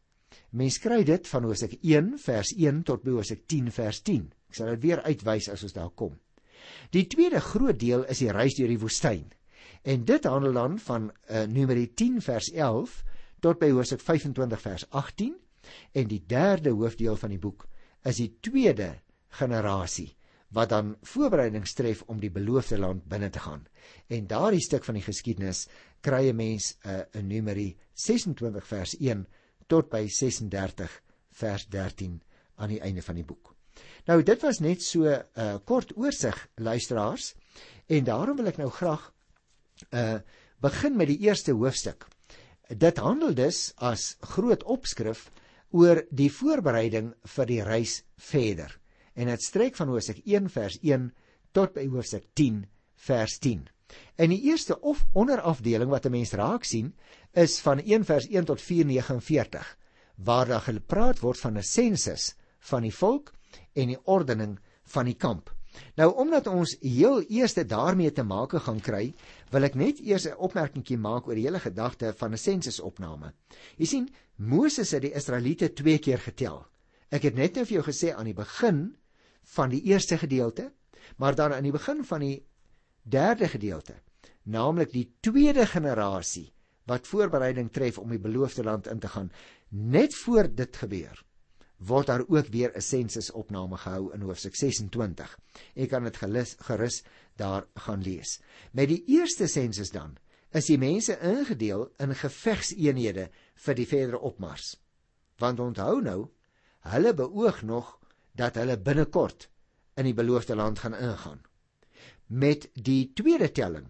Mens 0.51 0.79
kry 0.79 1.03
dit 1.03 1.27
van 1.27 1.43
Hosea 1.43 1.75
1 1.81 2.17
vers 2.17 2.53
1 2.55 2.83
tot 2.83 3.03
by 3.03 3.11
Hosea 3.11 3.37
10 3.45 3.71
vers 3.71 4.01
10. 4.01 4.31
Ek 4.49 4.55
sal 4.55 4.67
dit 4.67 4.83
weer 4.83 5.01
uitwys 5.03 5.49
as 5.49 5.63
ons 5.63 5.73
daar 5.73 5.91
kom. 5.91 6.15
Die 6.91 7.07
tweede 7.07 7.39
groot 7.39 7.79
deel 7.79 8.05
is 8.05 8.19
die 8.19 8.31
reis 8.31 8.55
deur 8.55 8.67
die 8.67 8.79
woestyn. 8.79 9.27
En 9.83 10.05
dit 10.05 10.23
handel 10.23 10.53
dan 10.53 10.79
van 10.79 11.11
uh, 11.11 11.43
Numeri 11.43 11.87
10 11.93 12.21
vers 12.21 12.51
11 12.53 13.03
tot 13.41 13.59
by 13.59 13.71
Hosea 13.71 13.97
25 13.97 14.61
vers 14.61 14.87
18 14.89 15.35
en 15.91 16.07
die 16.07 16.23
derde 16.27 16.69
hoofdeel 16.69 17.15
van 17.17 17.29
die 17.29 17.41
boek 17.41 17.67
is 18.03 18.21
die 18.21 18.37
tweede 18.41 18.93
generasie 19.39 20.15
wat 20.49 20.69
dan 20.69 20.95
voorbereidings 21.05 21.75
tref 21.77 22.01
om 22.09 22.19
die 22.19 22.31
beloofde 22.33 22.79
land 22.79 23.03
binne 23.05 23.29
te 23.29 23.39
gaan. 23.39 23.67
En 24.07 24.27
daardie 24.27 24.63
stuk 24.65 24.83
van 24.83 24.97
die 24.97 25.05
geskiedenis 25.05 25.67
kry 26.01 26.29
'n 26.29 26.35
mens 26.35 26.77
uh, 26.85 27.01
in 27.13 27.27
Numeri 27.27 27.77
26 27.93 28.67
vers 28.67 28.95
1 28.97 29.27
tot 29.67 29.89
by 29.89 30.07
36 30.07 31.01
vers 31.31 31.67
13 31.67 32.21
aan 32.55 32.69
die 32.69 32.81
einde 32.81 33.01
van 33.01 33.15
die 33.15 33.25
boek. 33.25 33.53
Nou 34.05 34.23
dit 34.23 34.41
was 34.41 34.59
net 34.59 34.81
so 34.81 35.05
'n 35.05 35.23
uh, 35.37 35.57
kort 35.65 35.97
oorsig 35.97 36.47
luisteraars 36.55 37.35
en 37.87 38.03
daarom 38.03 38.37
wil 38.37 38.47
ek 38.47 38.57
nou 38.57 38.69
graag 38.69 39.13
uh 39.93 40.19
begin 40.59 40.97
met 40.97 41.07
die 41.07 41.19
eerste 41.23 41.53
hoofstuk. 41.55 42.07
Dit 42.67 42.97
handel 42.97 43.33
dus 43.33 43.71
as 43.77 44.17
groot 44.19 44.63
opskrif 44.63 45.29
oor 45.71 46.03
die 46.09 46.29
voorbereiding 46.33 47.13
vir 47.35 47.45
die 47.49 47.61
reis 47.63 48.03
verder. 48.17 48.71
En 49.15 49.27
dit 49.27 49.43
strek 49.43 49.75
van 49.75 49.89
Hoofstuk 49.91 50.21
1 50.25 50.49
vers 50.49 50.79
1 50.81 51.09
tot 51.53 51.73
by 51.73 51.87
Hoofstuk 51.87 52.25
10 52.33 52.63
vers 53.07 53.37
10. 53.39 53.67
En 54.21 54.29
die 54.29 54.41
eerste 54.49 54.79
of 54.81 55.05
onderafdeling 55.13 55.89
wat 55.89 56.05
'n 56.05 56.11
mens 56.11 56.33
raak 56.33 56.63
sien 56.63 56.93
is 57.33 57.59
van 57.59 57.79
1 57.79 58.05
vers 58.05 58.27
1 58.27 58.45
tot 58.45 58.61
449 58.61 59.77
waar 60.15 60.47
daar 60.47 60.61
gepraat 60.61 61.19
word 61.19 61.39
van 61.39 61.57
'n 61.57 61.63
sensus 61.63 62.35
van 62.59 62.81
die 62.81 62.95
volk 62.95 63.33
en 63.73 63.87
die 63.87 64.05
ordening 64.05 64.59
van 64.83 65.05
die 65.05 65.15
kamp. 65.15 65.58
Nou 65.95 66.09
omdat 66.21 66.47
ons 66.47 66.75
heel 66.81 67.21
eers 67.29 67.53
daarmee 67.53 68.11
te 68.11 68.23
maak 68.23 68.55
gaan 68.65 68.79
kry, 68.79 69.13
wil 69.51 69.63
ek 69.63 69.75
net 69.75 69.99
eers 69.99 70.25
'n 70.27 70.37
opmerkingie 70.37 70.97
maak 70.97 71.27
oor 71.27 71.35
die 71.35 71.45
hele 71.45 71.59
gedagte 71.59 72.13
van 72.13 72.33
'n 72.33 72.37
sensusopname. 72.37 73.33
Jy 73.77 73.85
sien, 73.85 74.09
Moses 74.35 74.91
het 74.91 75.01
die 75.01 75.13
Israeliete 75.13 75.73
twee 75.73 75.99
keer 75.99 76.19
getel. 76.19 76.65
Ek 77.11 77.23
het 77.23 77.35
net 77.35 77.55
nou 77.55 77.65
vir 77.65 77.73
jou 77.73 77.83
gesê 77.83 78.13
aan 78.13 78.25
die 78.25 78.33
begin 78.33 78.95
van 79.43 79.69
die 79.69 79.81
eerste 79.81 80.17
gedeelte, 80.17 80.71
maar 81.17 81.35
dan 81.35 81.53
aan 81.53 81.63
die 81.63 81.71
begin 81.71 82.03
van 82.05 82.19
die 82.19 82.45
derde 83.03 83.47
gedeelte, 83.47 83.95
naamlik 84.43 84.91
die 84.91 85.07
tweede 85.21 85.65
generasie 85.65 86.51
wat 86.89 87.07
voorbereiding 87.07 87.71
tref 87.71 87.99
om 88.01 88.09
die 88.09 88.21
beloofde 88.21 88.63
land 88.63 88.87
in 88.87 88.99
te 88.99 89.07
gaan, 89.07 89.31
net 89.69 90.15
voor 90.15 90.47
dit 90.55 90.77
gebeur, 90.77 91.23
word 91.79 92.07
daar 92.07 92.23
ook 92.27 92.47
weer 92.51 92.71
'n 92.75 92.81
sensusopname 92.81 93.77
gehou 93.77 94.13
in 94.13 94.21
hoofstuk 94.21 94.55
26. 94.55 95.39
Ek 95.75 95.89
kan 95.89 96.03
dit 96.03 96.17
gerus, 96.17 97.03
daar 97.35 97.67
gaan 97.75 98.01
lees. 98.01 98.41
Met 98.71 98.87
die 98.87 99.03
eerste 99.07 99.47
sensus 99.47 99.91
dan 99.91 100.17
is 100.51 100.65
die 100.65 100.77
mense 100.77 101.19
ingedeel 101.19 101.91
in 101.97 102.15
gevegseenhede 102.15 103.29
vir 103.55 103.75
die 103.75 103.87
verdere 103.87 104.19
opmars. 104.19 104.77
Want 105.37 105.59
onthou 105.59 106.01
nou, 106.01 106.29
hulle 106.79 107.13
beoog 107.13 107.61
nog 107.61 107.99
dat 108.35 108.55
hulle 108.55 108.77
binnekort 108.77 109.49
in 109.95 110.05
die 110.05 110.13
beloofde 110.13 110.55
land 110.55 110.79
gaan 110.79 110.95
ingaan. 110.95 111.41
Met 112.27 112.69
die 112.73 113.11
tweede 113.13 113.51
telling 113.51 113.87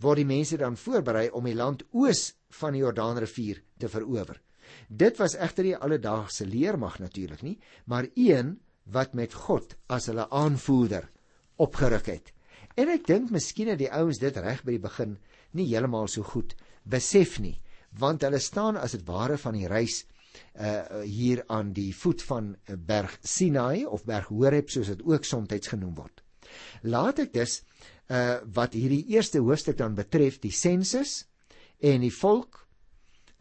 word 0.00 0.16
die 0.16 0.28
mense 0.28 0.56
dan 0.56 0.76
voorberei 0.76 1.28
om 1.30 1.44
die 1.44 1.56
land 1.56 1.84
oos 1.92 2.34
van 2.60 2.72
die 2.72 2.82
Jordaanrivier 2.84 3.62
te 3.78 3.88
verower. 3.88 4.40
Dit 4.88 5.18
was 5.18 5.36
egter 5.36 5.64
nie 5.64 5.76
alledaagse 5.76 6.46
leermag 6.46 6.98
natuurlik 6.98 7.42
nie, 7.42 7.58
maar 7.84 8.08
een 8.14 8.56
wat 8.84 9.14
met 9.14 9.34
God 9.34 9.76
as 9.86 10.06
hulle 10.10 10.28
aanvoerder 10.30 11.10
opgeruk 11.56 12.06
het. 12.06 12.32
En 12.76 12.90
ek 12.92 13.06
dink 13.08 13.30
miskien 13.32 13.70
het 13.72 13.80
die 13.80 13.92
ouens 13.92 14.20
dit 14.20 14.36
reg 14.36 14.62
by 14.64 14.76
die 14.76 14.82
begin 14.82 15.16
nie 15.56 15.66
heeltemal 15.70 16.10
so 16.12 16.26
goed 16.26 16.54
besef 16.84 17.38
nie, 17.40 17.56
want 17.98 18.22
hulle 18.26 18.40
staan 18.42 18.76
as 18.76 18.92
dit 18.92 19.06
ware 19.08 19.38
van 19.40 19.56
die 19.56 19.70
reis 19.70 20.04
uh 20.60 21.02
hier 21.08 21.40
aan 21.48 21.70
die 21.72 21.94
voet 21.96 22.22
van 22.28 22.50
berg 22.88 23.14
Sinai 23.24 23.86
of 23.86 24.04
berg 24.04 24.28
Horeb 24.28 24.68
soos 24.68 24.90
dit 24.92 25.02
ook 25.04 25.24
soms 25.24 25.68
genoem 25.68 25.94
word. 25.96 26.20
Laat 26.82 27.18
ek 27.24 27.32
dus 27.32 27.62
uh 28.12 28.38
wat 28.52 28.76
hierdie 28.76 29.06
eerste 29.16 29.40
hoofstuk 29.40 29.78
dan 29.78 29.96
betref, 29.96 30.38
die 30.38 30.52
sensus 30.52 31.24
en 31.80 32.04
die 32.04 32.12
volk 32.12 32.65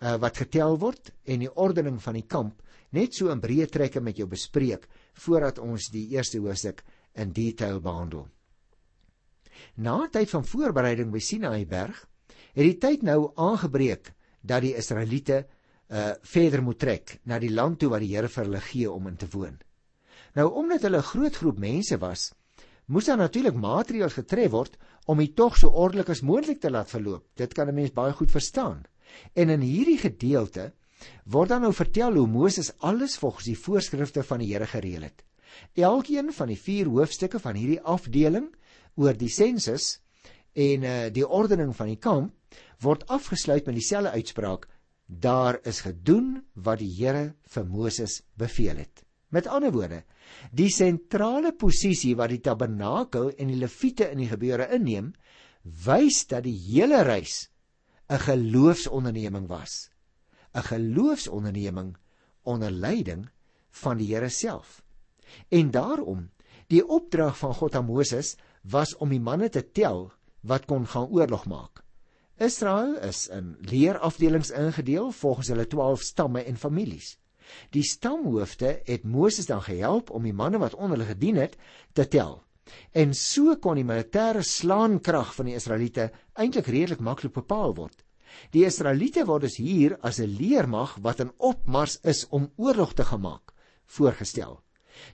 uh, 0.01 0.15
wat 0.17 0.37
getel 0.37 0.77
word 0.79 1.11
en 1.23 1.39
die 1.39 1.51
ordening 1.51 2.01
van 2.01 2.13
die 2.13 2.27
kamp 2.27 2.61
net 2.95 3.15
so 3.15 3.31
in 3.31 3.41
breë 3.43 3.67
trekke 3.71 4.01
met 4.01 4.17
jou 4.17 4.27
bespreek 4.27 4.87
voordat 5.25 5.59
ons 5.59 5.89
die 5.91 6.07
eerste 6.15 6.39
hoofstuk 6.39 6.83
in 7.15 7.31
detail 7.33 7.79
behandel. 7.79 8.27
Na 9.75 10.03
'n 10.03 10.11
tyd 10.11 10.29
van 10.29 10.45
voorbereiding 10.45 11.11
by 11.11 11.19
Sinaï 11.19 11.65
berg, 11.65 12.07
het 12.53 12.63
die 12.63 12.77
tyd 12.77 13.03
nou 13.03 13.31
aangebreek 13.35 14.13
dat 14.41 14.61
die 14.61 14.75
Israeliete 14.75 15.45
uh 15.89 16.13
verder 16.21 16.63
moet 16.63 16.79
trek 16.79 17.19
na 17.23 17.39
die 17.39 17.53
land 17.53 17.79
toe 17.79 17.89
wat 17.89 18.01
die 18.01 18.15
Here 18.15 18.27
vir 18.27 18.43
hulle 18.43 18.61
gee 18.61 18.91
om 18.91 19.07
in 19.07 19.17
te 19.17 19.27
woon. 19.31 19.59
Nou 20.35 20.49
omdat 20.51 20.81
hulle 20.81 20.97
'n 20.97 21.11
groot 21.11 21.35
groep 21.35 21.59
mense 21.59 21.97
was, 21.97 22.33
moes 22.85 23.05
daar 23.05 23.17
natuurlik 23.17 23.53
maatreëls 23.53 24.13
getref 24.13 24.51
word 24.51 24.77
om 25.05 25.17
die 25.17 25.33
tog 25.33 25.57
so 25.57 25.69
ordelik 25.69 26.09
as 26.09 26.21
moontlik 26.21 26.59
te 26.59 26.69
laat 26.69 26.89
verloop. 26.89 27.23
Dit 27.35 27.53
kan 27.53 27.67
'n 27.67 27.75
mens 27.75 27.93
baie 27.93 28.13
goed 28.13 28.31
verstaan. 28.31 28.83
En 29.33 29.49
in 29.49 29.63
hierdie 29.65 29.99
gedeelte 30.01 30.71
word 31.29 31.51
dan 31.51 31.65
nou 31.65 31.73
vertel 31.73 32.17
hoe 32.19 32.27
Moses 32.27 32.71
alles 32.79 33.17
volgens 33.21 33.49
die 33.49 33.59
voorskrifte 33.59 34.23
van 34.23 34.41
die 34.41 34.53
Here 34.53 34.67
gereël 34.69 35.07
het. 35.09 35.23
Elkeen 35.75 36.31
van 36.33 36.51
die 36.51 36.59
vier 36.59 36.89
hoofstukke 36.91 37.39
van 37.39 37.55
hierdie 37.55 37.81
afdeling 37.81 38.49
oor 38.95 39.15
die 39.17 39.31
sensus 39.31 39.99
en 40.55 40.83
uh, 40.87 40.95
die 41.11 41.27
ordening 41.27 41.73
van 41.75 41.91
die 41.91 41.99
kamp 41.99 42.33
word 42.83 43.05
afgesluit 43.11 43.67
met 43.67 43.77
dieselfde 43.77 44.15
uitspraak: 44.15 44.67
Daar 45.05 45.59
is 45.63 45.83
gedoen 45.85 46.39
wat 46.53 46.79
die 46.79 46.91
Here 46.91 47.35
vir 47.51 47.65
Moses 47.65 48.21
beveel 48.35 48.79
het. 48.83 49.03
Met 49.29 49.47
ander 49.51 49.73
woorde, 49.73 50.03
die 50.51 50.69
sentrale 50.71 51.51
posisie 51.51 52.15
wat 52.15 52.31
die 52.31 52.41
tabernakel 52.43 53.31
en 53.35 53.51
die 53.51 53.59
leviete 53.59 54.07
in 54.11 54.21
die 54.23 54.29
gebeure 54.31 54.69
inneem, 54.75 55.11
wys 55.63 56.23
dat 56.29 56.45
die 56.45 56.55
hele 56.55 57.01
reis 57.03 57.49
'n 58.07 58.19
geloofsonderneming 58.19 59.47
was. 59.47 59.89
'n 60.53 60.61
Geloofsonderneming 60.61 61.97
onder 62.43 62.71
leiding 62.71 63.29
van 63.69 63.97
die 63.97 64.13
Here 64.13 64.29
self. 64.29 64.83
En 65.49 65.71
daarom, 65.71 66.29
die 66.67 66.87
opdrag 66.87 67.37
van 67.37 67.53
God 67.53 67.75
aan 67.75 67.85
Moses 67.85 68.35
was 68.61 68.95
om 68.95 69.09
die 69.09 69.19
manne 69.19 69.49
te 69.49 69.71
tel 69.71 70.13
wat 70.41 70.65
kon 70.65 70.87
gaan 70.87 71.09
oorlog 71.09 71.45
maak. 71.45 71.83
Israel 72.37 72.97
is 72.99 73.27
in 73.27 73.55
leerafdelings 73.59 74.51
ingedeel 74.51 75.11
volgens 75.11 75.47
hulle 75.47 75.67
12 75.67 76.01
stamme 76.01 76.43
en 76.43 76.57
families. 76.57 77.17
Die 77.69 77.83
stamhoofde 77.83 78.81
het 78.83 79.03
Moses 79.03 79.45
dan 79.45 79.61
gehelp 79.61 80.09
om 80.09 80.23
die 80.23 80.33
manne 80.33 80.57
wat 80.57 80.75
onder 80.75 80.97
hulle 80.97 81.09
gedien 81.09 81.35
het 81.35 81.57
te 81.93 82.07
tel. 82.07 82.43
En 82.93 83.13
so 83.13 83.55
kon 83.61 83.77
die 83.77 83.85
militêre 83.85 84.43
slaankrag 84.43 85.33
van 85.35 85.49
die 85.49 85.55
Israeliete 85.55 86.09
eintlik 86.33 86.67
redelik 86.67 87.03
maklik 87.03 87.33
bepaal 87.33 87.75
word. 87.77 88.05
Die 88.51 88.65
Israeliete 88.65 89.25
word 89.25 89.45
dus 89.47 89.57
hier 89.61 89.97
as 90.01 90.19
'n 90.19 90.35
leermag 90.39 90.97
wat 91.01 91.19
in 91.19 91.33
opmars 91.37 91.99
is 92.03 92.25
om 92.29 92.51
oorlog 92.55 92.93
te 92.93 93.03
gemaak 93.03 93.53
voorgestel. 93.85 94.61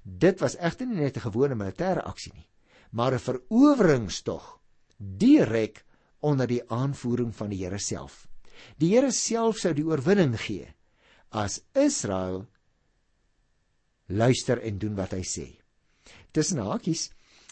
Dit 0.03 0.39
was 0.39 0.57
egter 0.57 0.87
nie 0.87 1.01
net 1.01 1.17
'n 1.17 1.27
gewone 1.27 1.55
militêre 1.55 2.03
aksie 2.03 2.33
nie, 2.33 2.47
maar 2.91 3.13
'n 3.13 3.19
veroweringstog 3.19 4.59
direk 4.97 5.85
onder 6.19 6.47
die 6.47 6.63
aanvoering 6.69 7.35
van 7.35 7.49
die 7.49 7.63
Here 7.63 7.79
self. 7.79 8.27
Die 8.77 8.93
Here 8.93 9.11
self 9.11 9.57
sou 9.57 9.73
die 9.73 9.85
oorwinning 9.85 10.37
gee 10.39 10.67
as 11.29 11.61
Israel 11.73 12.47
luister 14.07 14.59
en 14.61 14.77
doen 14.77 14.95
wat 14.95 15.11
hy 15.11 15.23
sê. 15.23 15.47
Tussen 16.31 16.59
hakies 16.59 17.09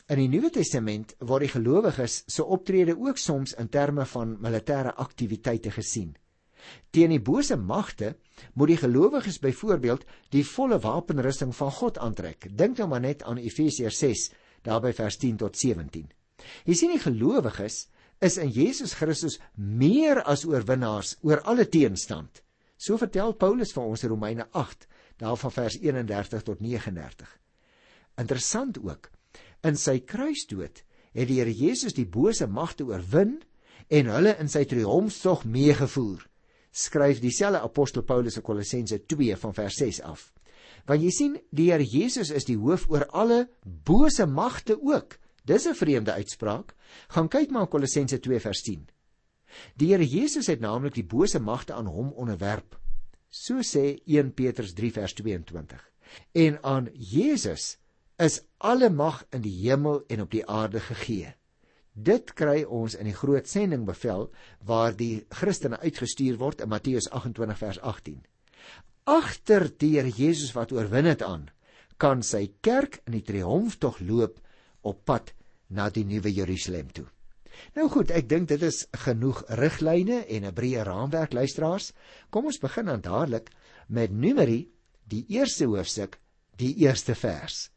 In 0.10 0.18
die 0.18 0.30
Nuwe 0.34 0.50
Testament 0.50 1.12
word 1.22 1.44
die 1.46 1.52
gelowiges 1.54 2.24
se 2.34 2.42
optrede 2.42 2.96
ook 2.98 3.20
soms 3.22 3.52
in 3.62 3.68
terme 3.70 4.08
van 4.10 4.32
militêre 4.42 4.96
aktiwiteite 4.98 5.70
gesien. 5.76 6.16
Teen 6.90 7.14
die 7.14 7.20
bose 7.22 7.54
magte 7.62 8.16
moet 8.58 8.72
die 8.72 8.80
gelowiges 8.82 9.38
byvoorbeeld 9.44 10.08
die 10.34 10.42
volle 10.50 10.80
wapenrusting 10.82 11.54
van 11.56 11.70
God 11.78 12.00
aantrek. 12.02 12.48
Dink 12.50 12.82
nou 12.82 12.88
maar 12.90 13.04
net 13.04 13.22
aan 13.22 13.38
Efesiërs 13.38 14.00
6, 14.02 14.24
daarby 14.66 14.96
vers 14.98 15.20
10 15.22 15.38
tot 15.44 15.62
17. 15.62 16.10
Jy 16.66 16.80
sien 16.80 16.96
die 16.96 17.04
gelowiges 17.06 17.78
is 18.26 18.40
in 18.42 18.50
Jesus 18.50 18.98
Christus 18.98 19.38
meer 19.54 20.24
as 20.26 20.48
oorwinnaars 20.50 21.20
oor 21.22 21.46
alle 21.46 21.68
teenstand. 21.70 22.42
So 22.82 22.98
vertel 22.98 23.38
Paulus 23.38 23.78
vir 23.78 23.86
ons 23.86 24.08
in 24.08 24.16
Romeine 24.16 24.50
8, 24.58 24.90
daarvan 25.22 25.54
vers 25.54 25.78
31 25.78 26.50
tot 26.50 26.66
39. 26.66 27.30
Interessant 28.18 28.82
ook 28.82 29.12
In 29.68 29.76
sy 29.76 30.00
kruisdood 30.08 30.84
het 31.12 31.28
die 31.28 31.40
Here 31.42 31.52
Jesus 31.52 31.96
die 31.98 32.08
bose 32.08 32.48
magte 32.48 32.86
oorwin 32.88 33.40
en 33.90 34.12
hulle 34.14 34.36
in 34.40 34.52
sy 34.52 34.64
triomftog 34.70 35.44
meegevoer. 35.50 36.22
Skryf 36.72 37.20
dieselfde 37.20 37.64
apostel 37.66 38.06
Paulus 38.08 38.38
in 38.38 38.46
Kolossense 38.46 39.02
2 39.10 39.36
van 39.42 39.56
vers 39.58 39.80
6 39.82 40.04
af. 40.08 40.30
Want 40.88 41.04
jy 41.04 41.12
sien, 41.12 41.36
die 41.52 41.72
Here 41.72 41.84
Jesus 41.84 42.32
is 42.32 42.48
die 42.48 42.58
hoof 42.58 42.88
oor 42.90 43.08
alle 43.10 43.48
bose 43.64 44.26
magte 44.30 44.78
ook. 44.80 45.18
Dis 45.44 45.68
'n 45.68 45.76
vreemde 45.76 46.14
uitspraak. 46.14 46.76
Gaan 47.10 47.28
kyk 47.28 47.52
maar 47.52 47.62
in 47.62 47.74
Kolossense 47.74 48.20
2 48.20 48.40
vers 48.40 48.62
10. 48.62 48.88
Die 49.76 49.90
Here 49.92 50.06
Jesus 50.06 50.48
het 50.48 50.60
naamlik 50.60 50.94
die 50.94 51.06
bose 51.06 51.40
magte 51.40 51.74
aan 51.74 51.86
hom 51.88 52.14
onderwerp. 52.14 52.80
So 53.30 53.62
sê 53.62 54.00
1 54.06 54.34
Petrus 54.34 54.74
3 54.74 54.92
vers 54.92 55.14
22. 55.14 55.92
En 56.34 56.64
aan 56.64 56.90
Jesus 56.94 57.78
is 58.20 58.42
alle 58.58 58.90
mag 58.92 59.22
in 59.32 59.44
die 59.46 59.56
hemel 59.62 60.02
en 60.12 60.26
op 60.26 60.32
die 60.32 60.44
aarde 60.44 60.82
gegee. 60.84 61.34
Dit 61.94 62.34
kry 62.40 62.64
ons 62.64 62.96
in 63.00 63.08
die 63.10 63.16
groot 63.16 63.48
sendingbevel 63.48 64.28
waar 64.68 64.96
die 64.96 65.26
Christene 65.36 65.80
uitgestuur 65.80 66.38
word 66.40 66.64
in 66.64 66.72
Matteus 66.72 67.10
28 67.12 67.60
vers 67.60 67.80
18. 67.80 68.20
Agter 69.10 69.70
die 69.82 69.96
Here 69.98 70.12
Jesus 70.12 70.52
wat 70.56 70.72
oorwin 70.76 71.10
het 71.10 71.24
aan, 71.26 71.50
kan 71.98 72.22
sy 72.24 72.46
kerk 72.62 73.02
in 73.08 73.18
die 73.18 73.26
triomftog 73.26 74.00
loop 74.04 74.38
op 74.88 75.02
pad 75.06 75.34
na 75.70 75.90
die 75.90 76.06
nuwe 76.08 76.32
Jerusalem 76.32 76.92
toe. 76.96 77.08
Nou 77.76 77.90
goed, 77.92 78.12
ek 78.16 78.30
dink 78.30 78.48
dit 78.52 78.62
is 78.64 78.86
genoeg 79.06 79.42
riglyne 79.60 80.22
en 80.28 80.46
'n 80.46 80.56
breë 80.56 80.86
raamwerk 80.88 81.34
luisteraars. 81.34 81.92
Kom 82.30 82.46
ons 82.46 82.60
begin 82.60 82.86
dan 82.86 83.02
dadelik 83.02 83.50
met 83.88 84.12
Numeri, 84.12 84.70
die 85.08 85.26
eerste 85.28 85.66
hoofstuk, 85.66 86.20
die 86.56 86.76
eerste 86.86 87.16
vers. 87.16 87.70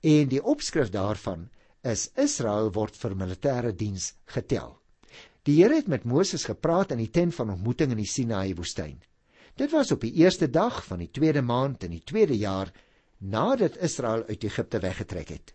En 0.00 0.28
die 0.28 0.42
opskrif 0.42 0.90
daarvan 0.90 1.48
is 1.82 2.10
Israel 2.16 2.70
word 2.72 2.96
vir 2.96 3.16
militêre 3.16 3.72
diens 3.76 4.14
getel. 4.26 4.78
Die 5.44 5.58
Here 5.60 5.76
het 5.76 5.88
met 5.92 6.04
Moses 6.08 6.44
gepraat 6.48 6.94
in 6.94 7.02
die 7.02 7.10
tent 7.12 7.34
van 7.34 7.50
ontmoeting 7.52 7.90
in 7.92 8.00
die 8.00 8.08
Sinaï 8.08 8.54
woestyn. 8.56 9.02
Dit 9.56 9.70
was 9.70 9.92
op 9.92 10.00
die 10.00 10.14
eerste 10.22 10.48
dag 10.50 10.80
van 10.84 10.98
die 11.04 11.10
tweede 11.10 11.42
maand 11.42 11.84
in 11.84 11.92
die 11.94 12.02
tweede 12.04 12.36
jaar 12.36 12.72
nadat 13.18 13.76
Israel 13.76 14.24
uit 14.28 14.44
Egipte 14.44 14.80
weggetrek 14.80 15.28
het. 15.28 15.52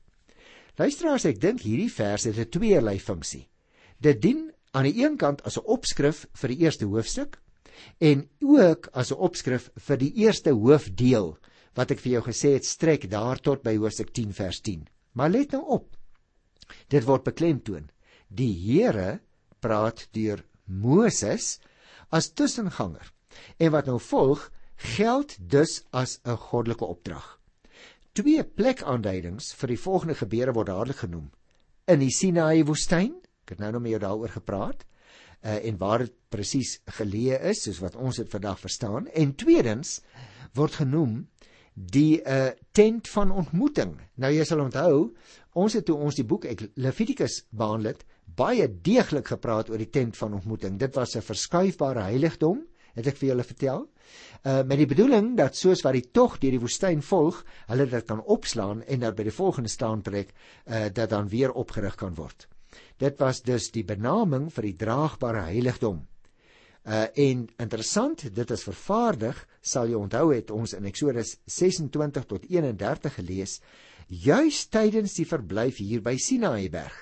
Luisteraars, 0.79 1.25
ek 1.25 1.41
dink 1.41 1.65
hierdie 1.65 1.91
vers 1.91 2.23
het 2.29 2.37
'n 2.37 2.49
tweelei 2.49 2.99
funksie. 2.99 3.49
Dit 3.97 4.21
dien 4.21 4.51
aan 4.71 4.85
die 4.85 5.03
een 5.03 5.17
kant 5.17 5.43
as 5.43 5.57
'n 5.57 5.65
opskrif 5.65 6.27
vir 6.33 6.49
die 6.49 6.59
eerste 6.63 6.85
hoofstuk 6.85 7.41
en 7.99 8.29
ook 8.39 8.89
as 8.93 9.11
'n 9.11 9.19
opskrif 9.19 9.69
vir 9.75 9.97
die 9.97 10.13
eerste 10.13 10.51
hoofdeel 10.51 11.37
wat 11.79 11.93
ek 11.95 12.01
vir 12.03 12.17
jou 12.17 12.23
gesê 12.27 12.57
het 12.57 12.67
strek 12.67 13.07
daar 13.11 13.39
tot 13.39 13.63
by 13.63 13.77
hoofstuk 13.79 14.11
10 14.11 14.35
vers 14.35 14.59
10. 14.65 14.83
Maar 15.15 15.31
let 15.31 15.55
nou 15.55 15.63
op. 15.79 15.95
Dit 16.91 17.07
word 17.07 17.23
beklemtoon. 17.23 17.87
Die 18.27 18.51
Here 18.51 19.21
praat 19.63 20.07
deur 20.15 20.43
Moses 20.67 21.57
as 22.11 22.31
tussenganger. 22.35 23.07
En 23.57 23.71
wat 23.71 23.87
nou 23.87 23.99
volg, 24.09 24.49
geld 24.97 25.37
dus 25.39 25.83
as 25.91 26.19
'n 26.25 26.35
goddelike 26.35 26.85
opdrag. 26.85 27.39
Twee 28.13 28.43
plekaanduidings 28.43 29.53
vir 29.53 29.67
die 29.67 29.79
volgende 29.79 30.15
gebeure 30.15 30.53
word 30.53 30.67
dadelik 30.67 30.97
genoem. 30.97 31.31
In 31.87 31.99
die 31.99 32.11
Sinaï 32.11 32.63
woestyn, 32.65 33.15
ek 33.43 33.49
het 33.49 33.59
nou 33.59 33.71
nog 33.71 33.81
met 33.81 33.91
jou 33.91 33.99
daaroor 33.99 34.29
gepraat, 34.29 34.85
uh, 35.41 35.65
en 35.65 35.77
waar 35.77 35.99
dit 35.99 36.13
presies 36.29 36.79
geleë 36.85 37.39
is, 37.49 37.63
soos 37.63 37.79
wat 37.79 37.95
ons 37.95 38.15
dit 38.15 38.29
vandag 38.29 38.59
verstaan, 38.59 39.07
en 39.07 39.35
tweedens 39.35 40.01
word 40.53 40.73
genoem 40.73 41.27
die 41.79 42.19
uh, 42.21 42.51
tent 42.75 43.07
van 43.07 43.31
ontmoeting. 43.31 43.93
Nou 44.19 44.31
jy 44.33 44.43
sal 44.47 44.63
onthou, 44.65 45.13
ons 45.59 45.75
het 45.77 45.85
toe 45.87 45.95
ons 45.95 46.15
die 46.15 46.25
boek 46.27 46.45
Levitikus 46.75 47.43
behandel 47.55 47.93
het, 47.93 48.03
baie 48.39 48.67
deeglik 48.67 49.31
gepraat 49.31 49.71
oor 49.71 49.79
die 49.79 49.89
tent 49.89 50.17
van 50.19 50.35
ontmoeting. 50.37 50.77
Dit 50.79 50.95
was 50.95 51.15
'n 51.15 51.23
verskuifbare 51.23 52.03
heiligdom 52.11 52.65
het 52.95 53.07
ek 53.07 53.17
vir 53.17 53.29
julle 53.29 53.43
vertel. 53.43 53.87
Uh 54.43 54.63
met 54.63 54.77
die 54.77 54.89
bedoeling 54.89 55.37
dat 55.37 55.55
soos 55.55 55.83
wat 55.85 55.93
die 55.93 56.09
tog 56.11 56.37
deur 56.39 56.51
die 56.51 56.59
woestyn 56.59 57.01
volg, 57.01 57.43
hulle 57.67 57.85
dit 57.85 58.05
kan 58.05 58.21
opslaan 58.21 58.83
en 58.83 58.99
dat 58.99 59.15
by 59.15 59.23
die 59.23 59.35
volgende 59.35 59.69
staan 59.69 60.01
trek 60.01 60.33
uh 60.67 60.87
dat 60.93 61.09
dan 61.09 61.29
weer 61.29 61.51
opgerig 61.51 61.95
kan 61.95 62.15
word. 62.15 62.47
Dit 62.97 63.19
was 63.19 63.41
dus 63.41 63.71
die 63.71 63.83
benaming 63.83 64.49
vir 64.53 64.63
die 64.63 64.75
draagbare 64.75 65.47
heiligdom. 65.49 66.07
Uh 66.89 67.05
en 67.21 67.43
interessant, 67.61 68.23
dit 68.33 68.51
is 68.51 68.63
vervaardig, 68.65 69.37
sal 69.61 69.91
jy 69.91 69.97
onthou 69.99 70.31
het 70.33 70.49
ons 70.51 70.73
in 70.73 70.87
Eksodus 70.89 71.35
26 71.45 72.25
tot 72.25 72.47
31 72.49 73.13
gelees, 73.19 73.59
juis 74.07 74.63
tydens 74.73 75.13
die 75.19 75.27
verblyf 75.29 75.77
hier 75.77 76.01
by 76.01 76.15
Sinaï 76.17 76.65
berg. 76.73 76.95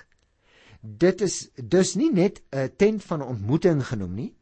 Dit 0.80 1.24
is 1.24 1.48
dus 1.56 1.94
nie 1.96 2.10
net 2.12 2.42
'n 2.52 2.68
tent 2.76 3.02
van 3.04 3.22
ontmoeting 3.22 3.80
genoem 3.82 4.14
nie, 4.14 4.32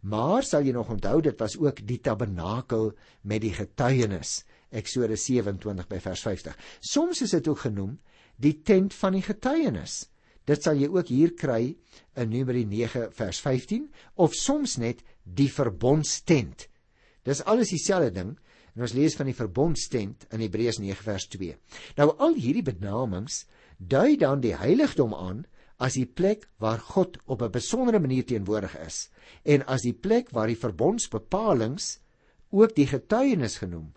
Maar 0.00 0.44
sal 0.46 0.62
jy 0.62 0.72
nog 0.72 0.90
onthou 0.94 1.20
dit 1.22 1.38
was 1.42 1.56
ook 1.58 1.80
die 1.86 1.98
tabernakel 2.00 2.92
met 3.22 3.42
die 3.42 3.52
getuienis. 3.54 4.44
Eksodus 4.70 5.24
27 5.26 5.88
by 5.88 5.98
vers 5.98 6.22
50. 6.22 6.54
Soms 6.80 7.22
is 7.22 7.34
dit 7.34 7.48
ook 7.48 7.64
genoem 7.66 7.98
die 8.36 8.60
tent 8.62 8.94
van 8.94 9.16
die 9.16 9.24
getuienis. 9.24 10.06
Dit 10.48 10.64
sal 10.64 10.80
jy 10.80 10.88
ook 10.88 11.10
hier 11.12 11.34
kry 11.36 11.76
in 12.16 12.30
Numeri 12.32 12.64
9 12.64 13.10
vers 13.16 13.40
15 13.44 13.84
of 14.16 14.36
soms 14.36 14.78
net 14.80 15.02
die 15.22 15.50
verbondstent. 15.52 16.68
Dis 17.28 17.44
alles 17.44 17.74
dieselfde 17.74 18.14
ding 18.16 18.30
en 18.74 18.86
ons 18.86 18.94
lees 18.96 19.16
van 19.18 19.28
die 19.28 19.36
verbondstent 19.36 20.24
in 20.32 20.40
Hebreërs 20.40 20.80
9 20.80 21.04
vers 21.04 21.28
2. 21.34 21.56
Nou 22.00 22.08
al 22.16 22.38
hierdie 22.40 22.64
benamings 22.64 23.42
dui 23.76 24.16
dan 24.16 24.40
die 24.40 24.54
heiligdom 24.56 25.12
aan 25.14 25.44
as 25.78 25.98
die 25.98 26.08
plek 26.08 26.48
waar 26.62 26.80
God 26.80 27.18
op 27.26 27.42
'n 27.42 27.52
besondere 27.54 28.00
manier 28.00 28.24
teenwoordig 28.24 28.74
is 28.86 29.10
en 29.44 29.66
as 29.66 29.82
die 29.82 29.94
plek 29.94 30.30
waar 30.32 30.48
die 30.48 30.58
verbondsbepalings 30.58 31.98
ook 32.50 32.74
die 32.74 32.86
getuienis 32.86 33.58
genoem 33.58 33.92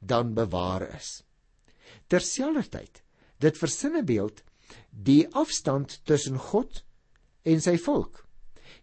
dan 0.00 0.34
bewaar 0.34 0.94
is. 0.96 1.22
Terselfdertyd 2.08 3.02
dit 3.38 3.58
versinnebeeld 3.58 4.42
die 4.90 5.26
afstand 5.32 6.00
tussen 6.04 6.38
God 6.38 6.82
en 7.44 7.60
sy 7.60 7.76
volk. 7.78 8.26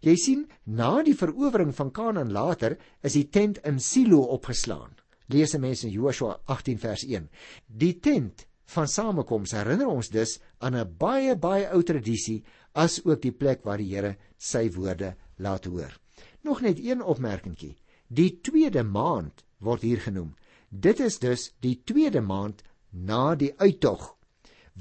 Jy 0.04 0.14
sien, 0.20 0.42
na 0.64 1.02
die 1.04 1.16
verowering 1.16 1.72
van 1.76 1.92
Kanaan 1.94 2.32
later 2.32 2.76
is 3.02 3.16
die 3.16 3.28
tent 3.32 3.60
in 3.64 3.78
Silo 3.80 4.20
opgeslaan. 4.36 4.92
Lees 5.32 5.54
'n 5.54 5.60
mens 5.60 5.84
in 5.84 5.90
Joshua 5.90 6.40
18 6.46 6.78
vers 6.78 7.04
1. 7.04 7.28
Die 7.66 7.94
tent 8.00 8.46
van 8.66 8.88
samekoms 8.88 9.52
herinner 9.52 9.88
ons 9.88 10.08
dus 10.08 10.40
aan 10.58 10.76
'n 10.76 10.96
baie 10.98 11.36
baie 11.36 11.70
ou 11.72 11.82
tradisie 11.82 12.44
as 12.74 13.00
ook 13.04 13.22
die 13.22 13.32
plek 13.32 13.64
waar 13.64 13.78
die 13.78 13.94
Here 13.94 14.16
sy 14.36 14.70
woorde 14.70 15.16
laat 15.38 15.64
hoor. 15.64 16.00
Nog 16.42 16.60
net 16.60 16.78
een 16.78 17.02
opmerkingkie. 17.02 17.76
Die 18.08 18.40
tweede 18.40 18.82
maand 18.82 19.44
word 19.58 19.82
hier 19.82 20.00
genoem. 20.00 20.34
Dit 20.68 21.00
is 21.00 21.18
dus 21.18 21.52
die 21.60 21.82
tweede 21.84 22.20
maand 22.20 22.62
na 22.90 23.34
die 23.34 23.54
uittog 23.56 24.16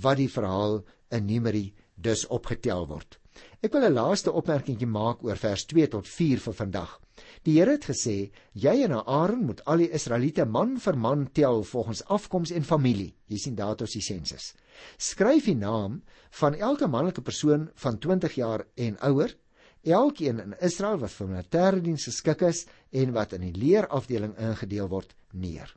wat 0.01 0.17
die 0.17 0.29
verhaal 0.29 0.81
in 1.09 1.25
Numeri 1.25 1.73
dus 1.95 2.25
opgetel 2.27 2.87
word. 2.87 3.19
Ek 3.65 3.73
wil 3.73 3.85
'n 3.87 3.93
laaste 3.93 4.31
opmerkingie 4.31 4.87
maak 4.87 5.23
oor 5.23 5.37
vers 5.37 5.65
2 5.65 5.87
tot 5.87 6.07
4 6.07 6.39
vir 6.39 6.53
vandag. 6.53 6.99
Die 7.43 7.53
Here 7.59 7.71
het 7.71 7.85
gesê: 7.85 8.31
"Jy 8.53 8.83
en 8.83 8.93
Aaron 8.93 9.45
moet 9.45 9.63
al 9.65 9.77
die 9.77 9.91
Israeliete 9.91 10.45
man 10.45 10.79
vir 10.79 10.97
man 10.97 11.31
tel 11.31 11.63
volgens 11.63 12.03
afkoms 12.03 12.51
en 12.51 12.63
familie." 12.63 13.15
Jy 13.27 13.37
sien 13.37 13.55
daar 13.55 13.75
tot 13.75 13.91
die 13.91 14.01
sensus. 14.01 14.53
Skryf 14.97 15.45
die 15.45 15.55
naam 15.55 16.03
van 16.31 16.55
elke 16.55 16.87
manlike 16.87 17.21
persoon 17.21 17.69
van 17.75 17.99
20 17.99 18.35
jaar 18.35 18.65
en 18.75 18.97
ouer, 19.01 19.35
elkeen 19.83 20.39
in 20.39 20.55
Israel 20.61 20.97
wat 20.97 21.11
vir 21.11 21.27
militêre 21.27 21.81
diens 21.81 22.03
geskik 22.03 22.41
is 22.41 22.65
en 22.91 23.11
wat 23.13 23.33
in 23.33 23.41
die 23.41 23.59
leerafdeling 23.59 24.37
ingedeel 24.37 24.87
word, 24.87 25.15
neer. 25.31 25.75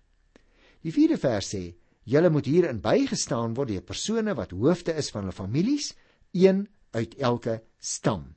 Die 0.82 0.92
4de 0.92 1.18
vers 1.18 1.54
sê: 1.54 1.74
"Julle 2.06 2.30
moet 2.30 2.46
hierin 2.46 2.80
bygestaan 2.80 3.54
word 3.54 3.68
deur 3.68 3.82
persone 3.82 4.34
wat 4.34 4.54
hoofde 4.54 4.94
is 4.94 5.10
van 5.10 5.26
hulle 5.26 5.34
families, 5.34 5.94
een 6.32 6.68
uit 6.94 7.14
elke 7.18 7.62
stam." 7.78 8.36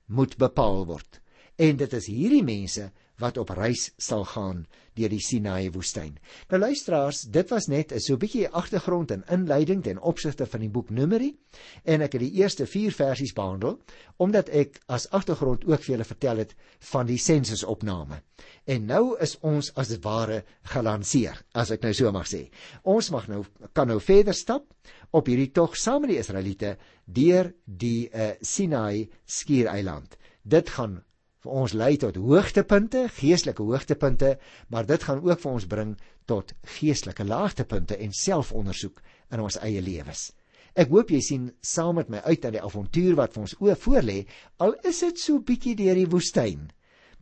moet 0.07 0.37
bepaal 0.41 0.85
word. 0.89 1.21
En 1.61 1.77
dit 1.81 1.93
is 1.97 2.09
hierdie 2.11 2.45
mense 2.45 2.91
wat 3.23 3.39
op 3.39 3.53
reis 3.55 3.93
sal 3.97 4.25
gaan 4.25 4.65
deur 4.95 5.11
die 5.11 5.23
Sinaï 5.23 5.71
woestyn. 5.75 6.17
Nou 6.51 6.61
luisteraars, 6.63 7.25
dit 7.35 7.51
was 7.51 7.67
net 7.67 7.93
'n 7.93 8.01
so 8.01 8.15
'n 8.15 8.19
bietjie 8.19 8.49
agtergrond 8.49 9.11
en 9.11 9.25
inleiding 9.29 9.83
ten 9.83 9.99
opsigte 9.99 10.47
van 10.47 10.61
die 10.61 10.69
boek 10.69 10.91
Numeri 10.91 11.37
en 11.85 12.01
ek 12.01 12.13
het 12.13 12.21
die 12.21 12.33
eerste 12.33 12.67
4 12.67 12.93
versies 12.93 13.33
behandel 13.33 13.79
omdat 14.17 14.49
ek 14.49 14.81
as 14.87 15.11
agtergrond 15.11 15.65
ook 15.65 15.83
vir 15.83 15.93
julle 15.95 16.05
vertel 16.05 16.37
het 16.37 16.55
van 16.79 17.07
die 17.07 17.19
sensusopname. 17.19 18.23
En 18.65 18.87
nou 18.87 19.17
is 19.21 19.39
ons 19.41 19.75
as 19.75 19.89
dit 19.89 20.05
ware 20.05 20.45
gelanseer, 20.63 21.45
as 21.55 21.71
ek 21.71 21.83
nou 21.83 21.93
so 21.93 22.13
mag 22.13 22.27
sê. 22.27 22.51
Ons 22.83 23.11
mag 23.11 23.29
nou 23.29 23.45
kan 23.73 23.89
nou 23.89 24.01
verder 24.01 24.35
stap 24.35 24.65
op 25.11 25.27
hierdie 25.27 25.53
tog 25.53 25.77
saam 25.77 26.01
met 26.01 26.11
die 26.11 26.19
Israeliete 26.19 26.77
deur 27.05 27.53
die 27.65 28.11
uh, 28.11 28.31
Sinaï 28.41 29.09
skiereiland. 29.27 30.17
Dit 30.43 30.71
gaan 30.71 31.03
vir 31.45 31.57
ons 31.61 31.75
lei 31.77 31.97
tot 32.01 32.17
hoogtepunte, 32.17 33.05
geestelike 33.19 33.63
hoogtepunte, 33.63 34.39
maar 34.73 34.87
dit 34.89 35.03
gaan 35.05 35.21
ook 35.25 35.43
vir 35.43 35.53
ons 35.53 35.67
bring 35.69 35.93
tot 36.31 36.55
geestelike 36.79 37.27
laagtepunte 37.29 37.99
en 38.01 38.17
selfondersoek 38.17 39.03
in 39.31 39.45
ons 39.45 39.59
eie 39.61 39.83
lewens. 39.85 40.31
Ek 40.75 40.91
hoop 40.91 41.13
jy 41.13 41.21
sien 41.23 41.51
saam 41.63 42.01
met 42.01 42.09
my 42.11 42.23
uit 42.25 42.47
aan 42.49 42.57
die 42.57 42.65
avontuur 42.65 43.19
wat 43.21 43.37
vir 43.37 43.45
ons 43.45 43.57
oë 43.61 43.77
voorlê, 43.85 44.17
al 44.59 44.75
is 44.89 45.05
dit 45.05 45.21
so 45.21 45.45
bietjie 45.45 45.77
deur 45.79 46.01
die 46.01 46.09
woestyn 46.11 46.71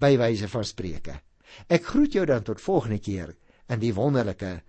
by 0.01 0.15
wyse 0.21 0.49
van 0.55 0.65
spreuke. 0.65 1.19
Ek 1.69 1.85
groet 1.91 2.15
jou 2.17 2.25
dan 2.27 2.47
tot 2.47 2.63
volgende 2.63 3.03
keer 3.03 3.35
in 3.69 3.83
die 3.83 3.93
wonderlike 3.93 4.61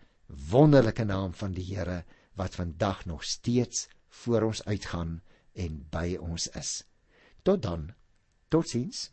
wonderlike 0.49 1.05
naam 1.05 1.33
van 1.37 1.53
die 1.53 1.63
Here 1.69 2.01
wat 2.39 2.57
vandag 2.57 3.05
nog 3.05 3.23
steeds 3.23 3.87
voor 4.23 4.49
ons 4.49 4.65
uitgaan 4.65 5.21
en 5.53 5.83
by 5.93 6.17
ons 6.19 6.49
is. 6.57 6.81
Tot 7.43 7.61
dan. 7.61 7.91
Totsiens. 8.49 9.12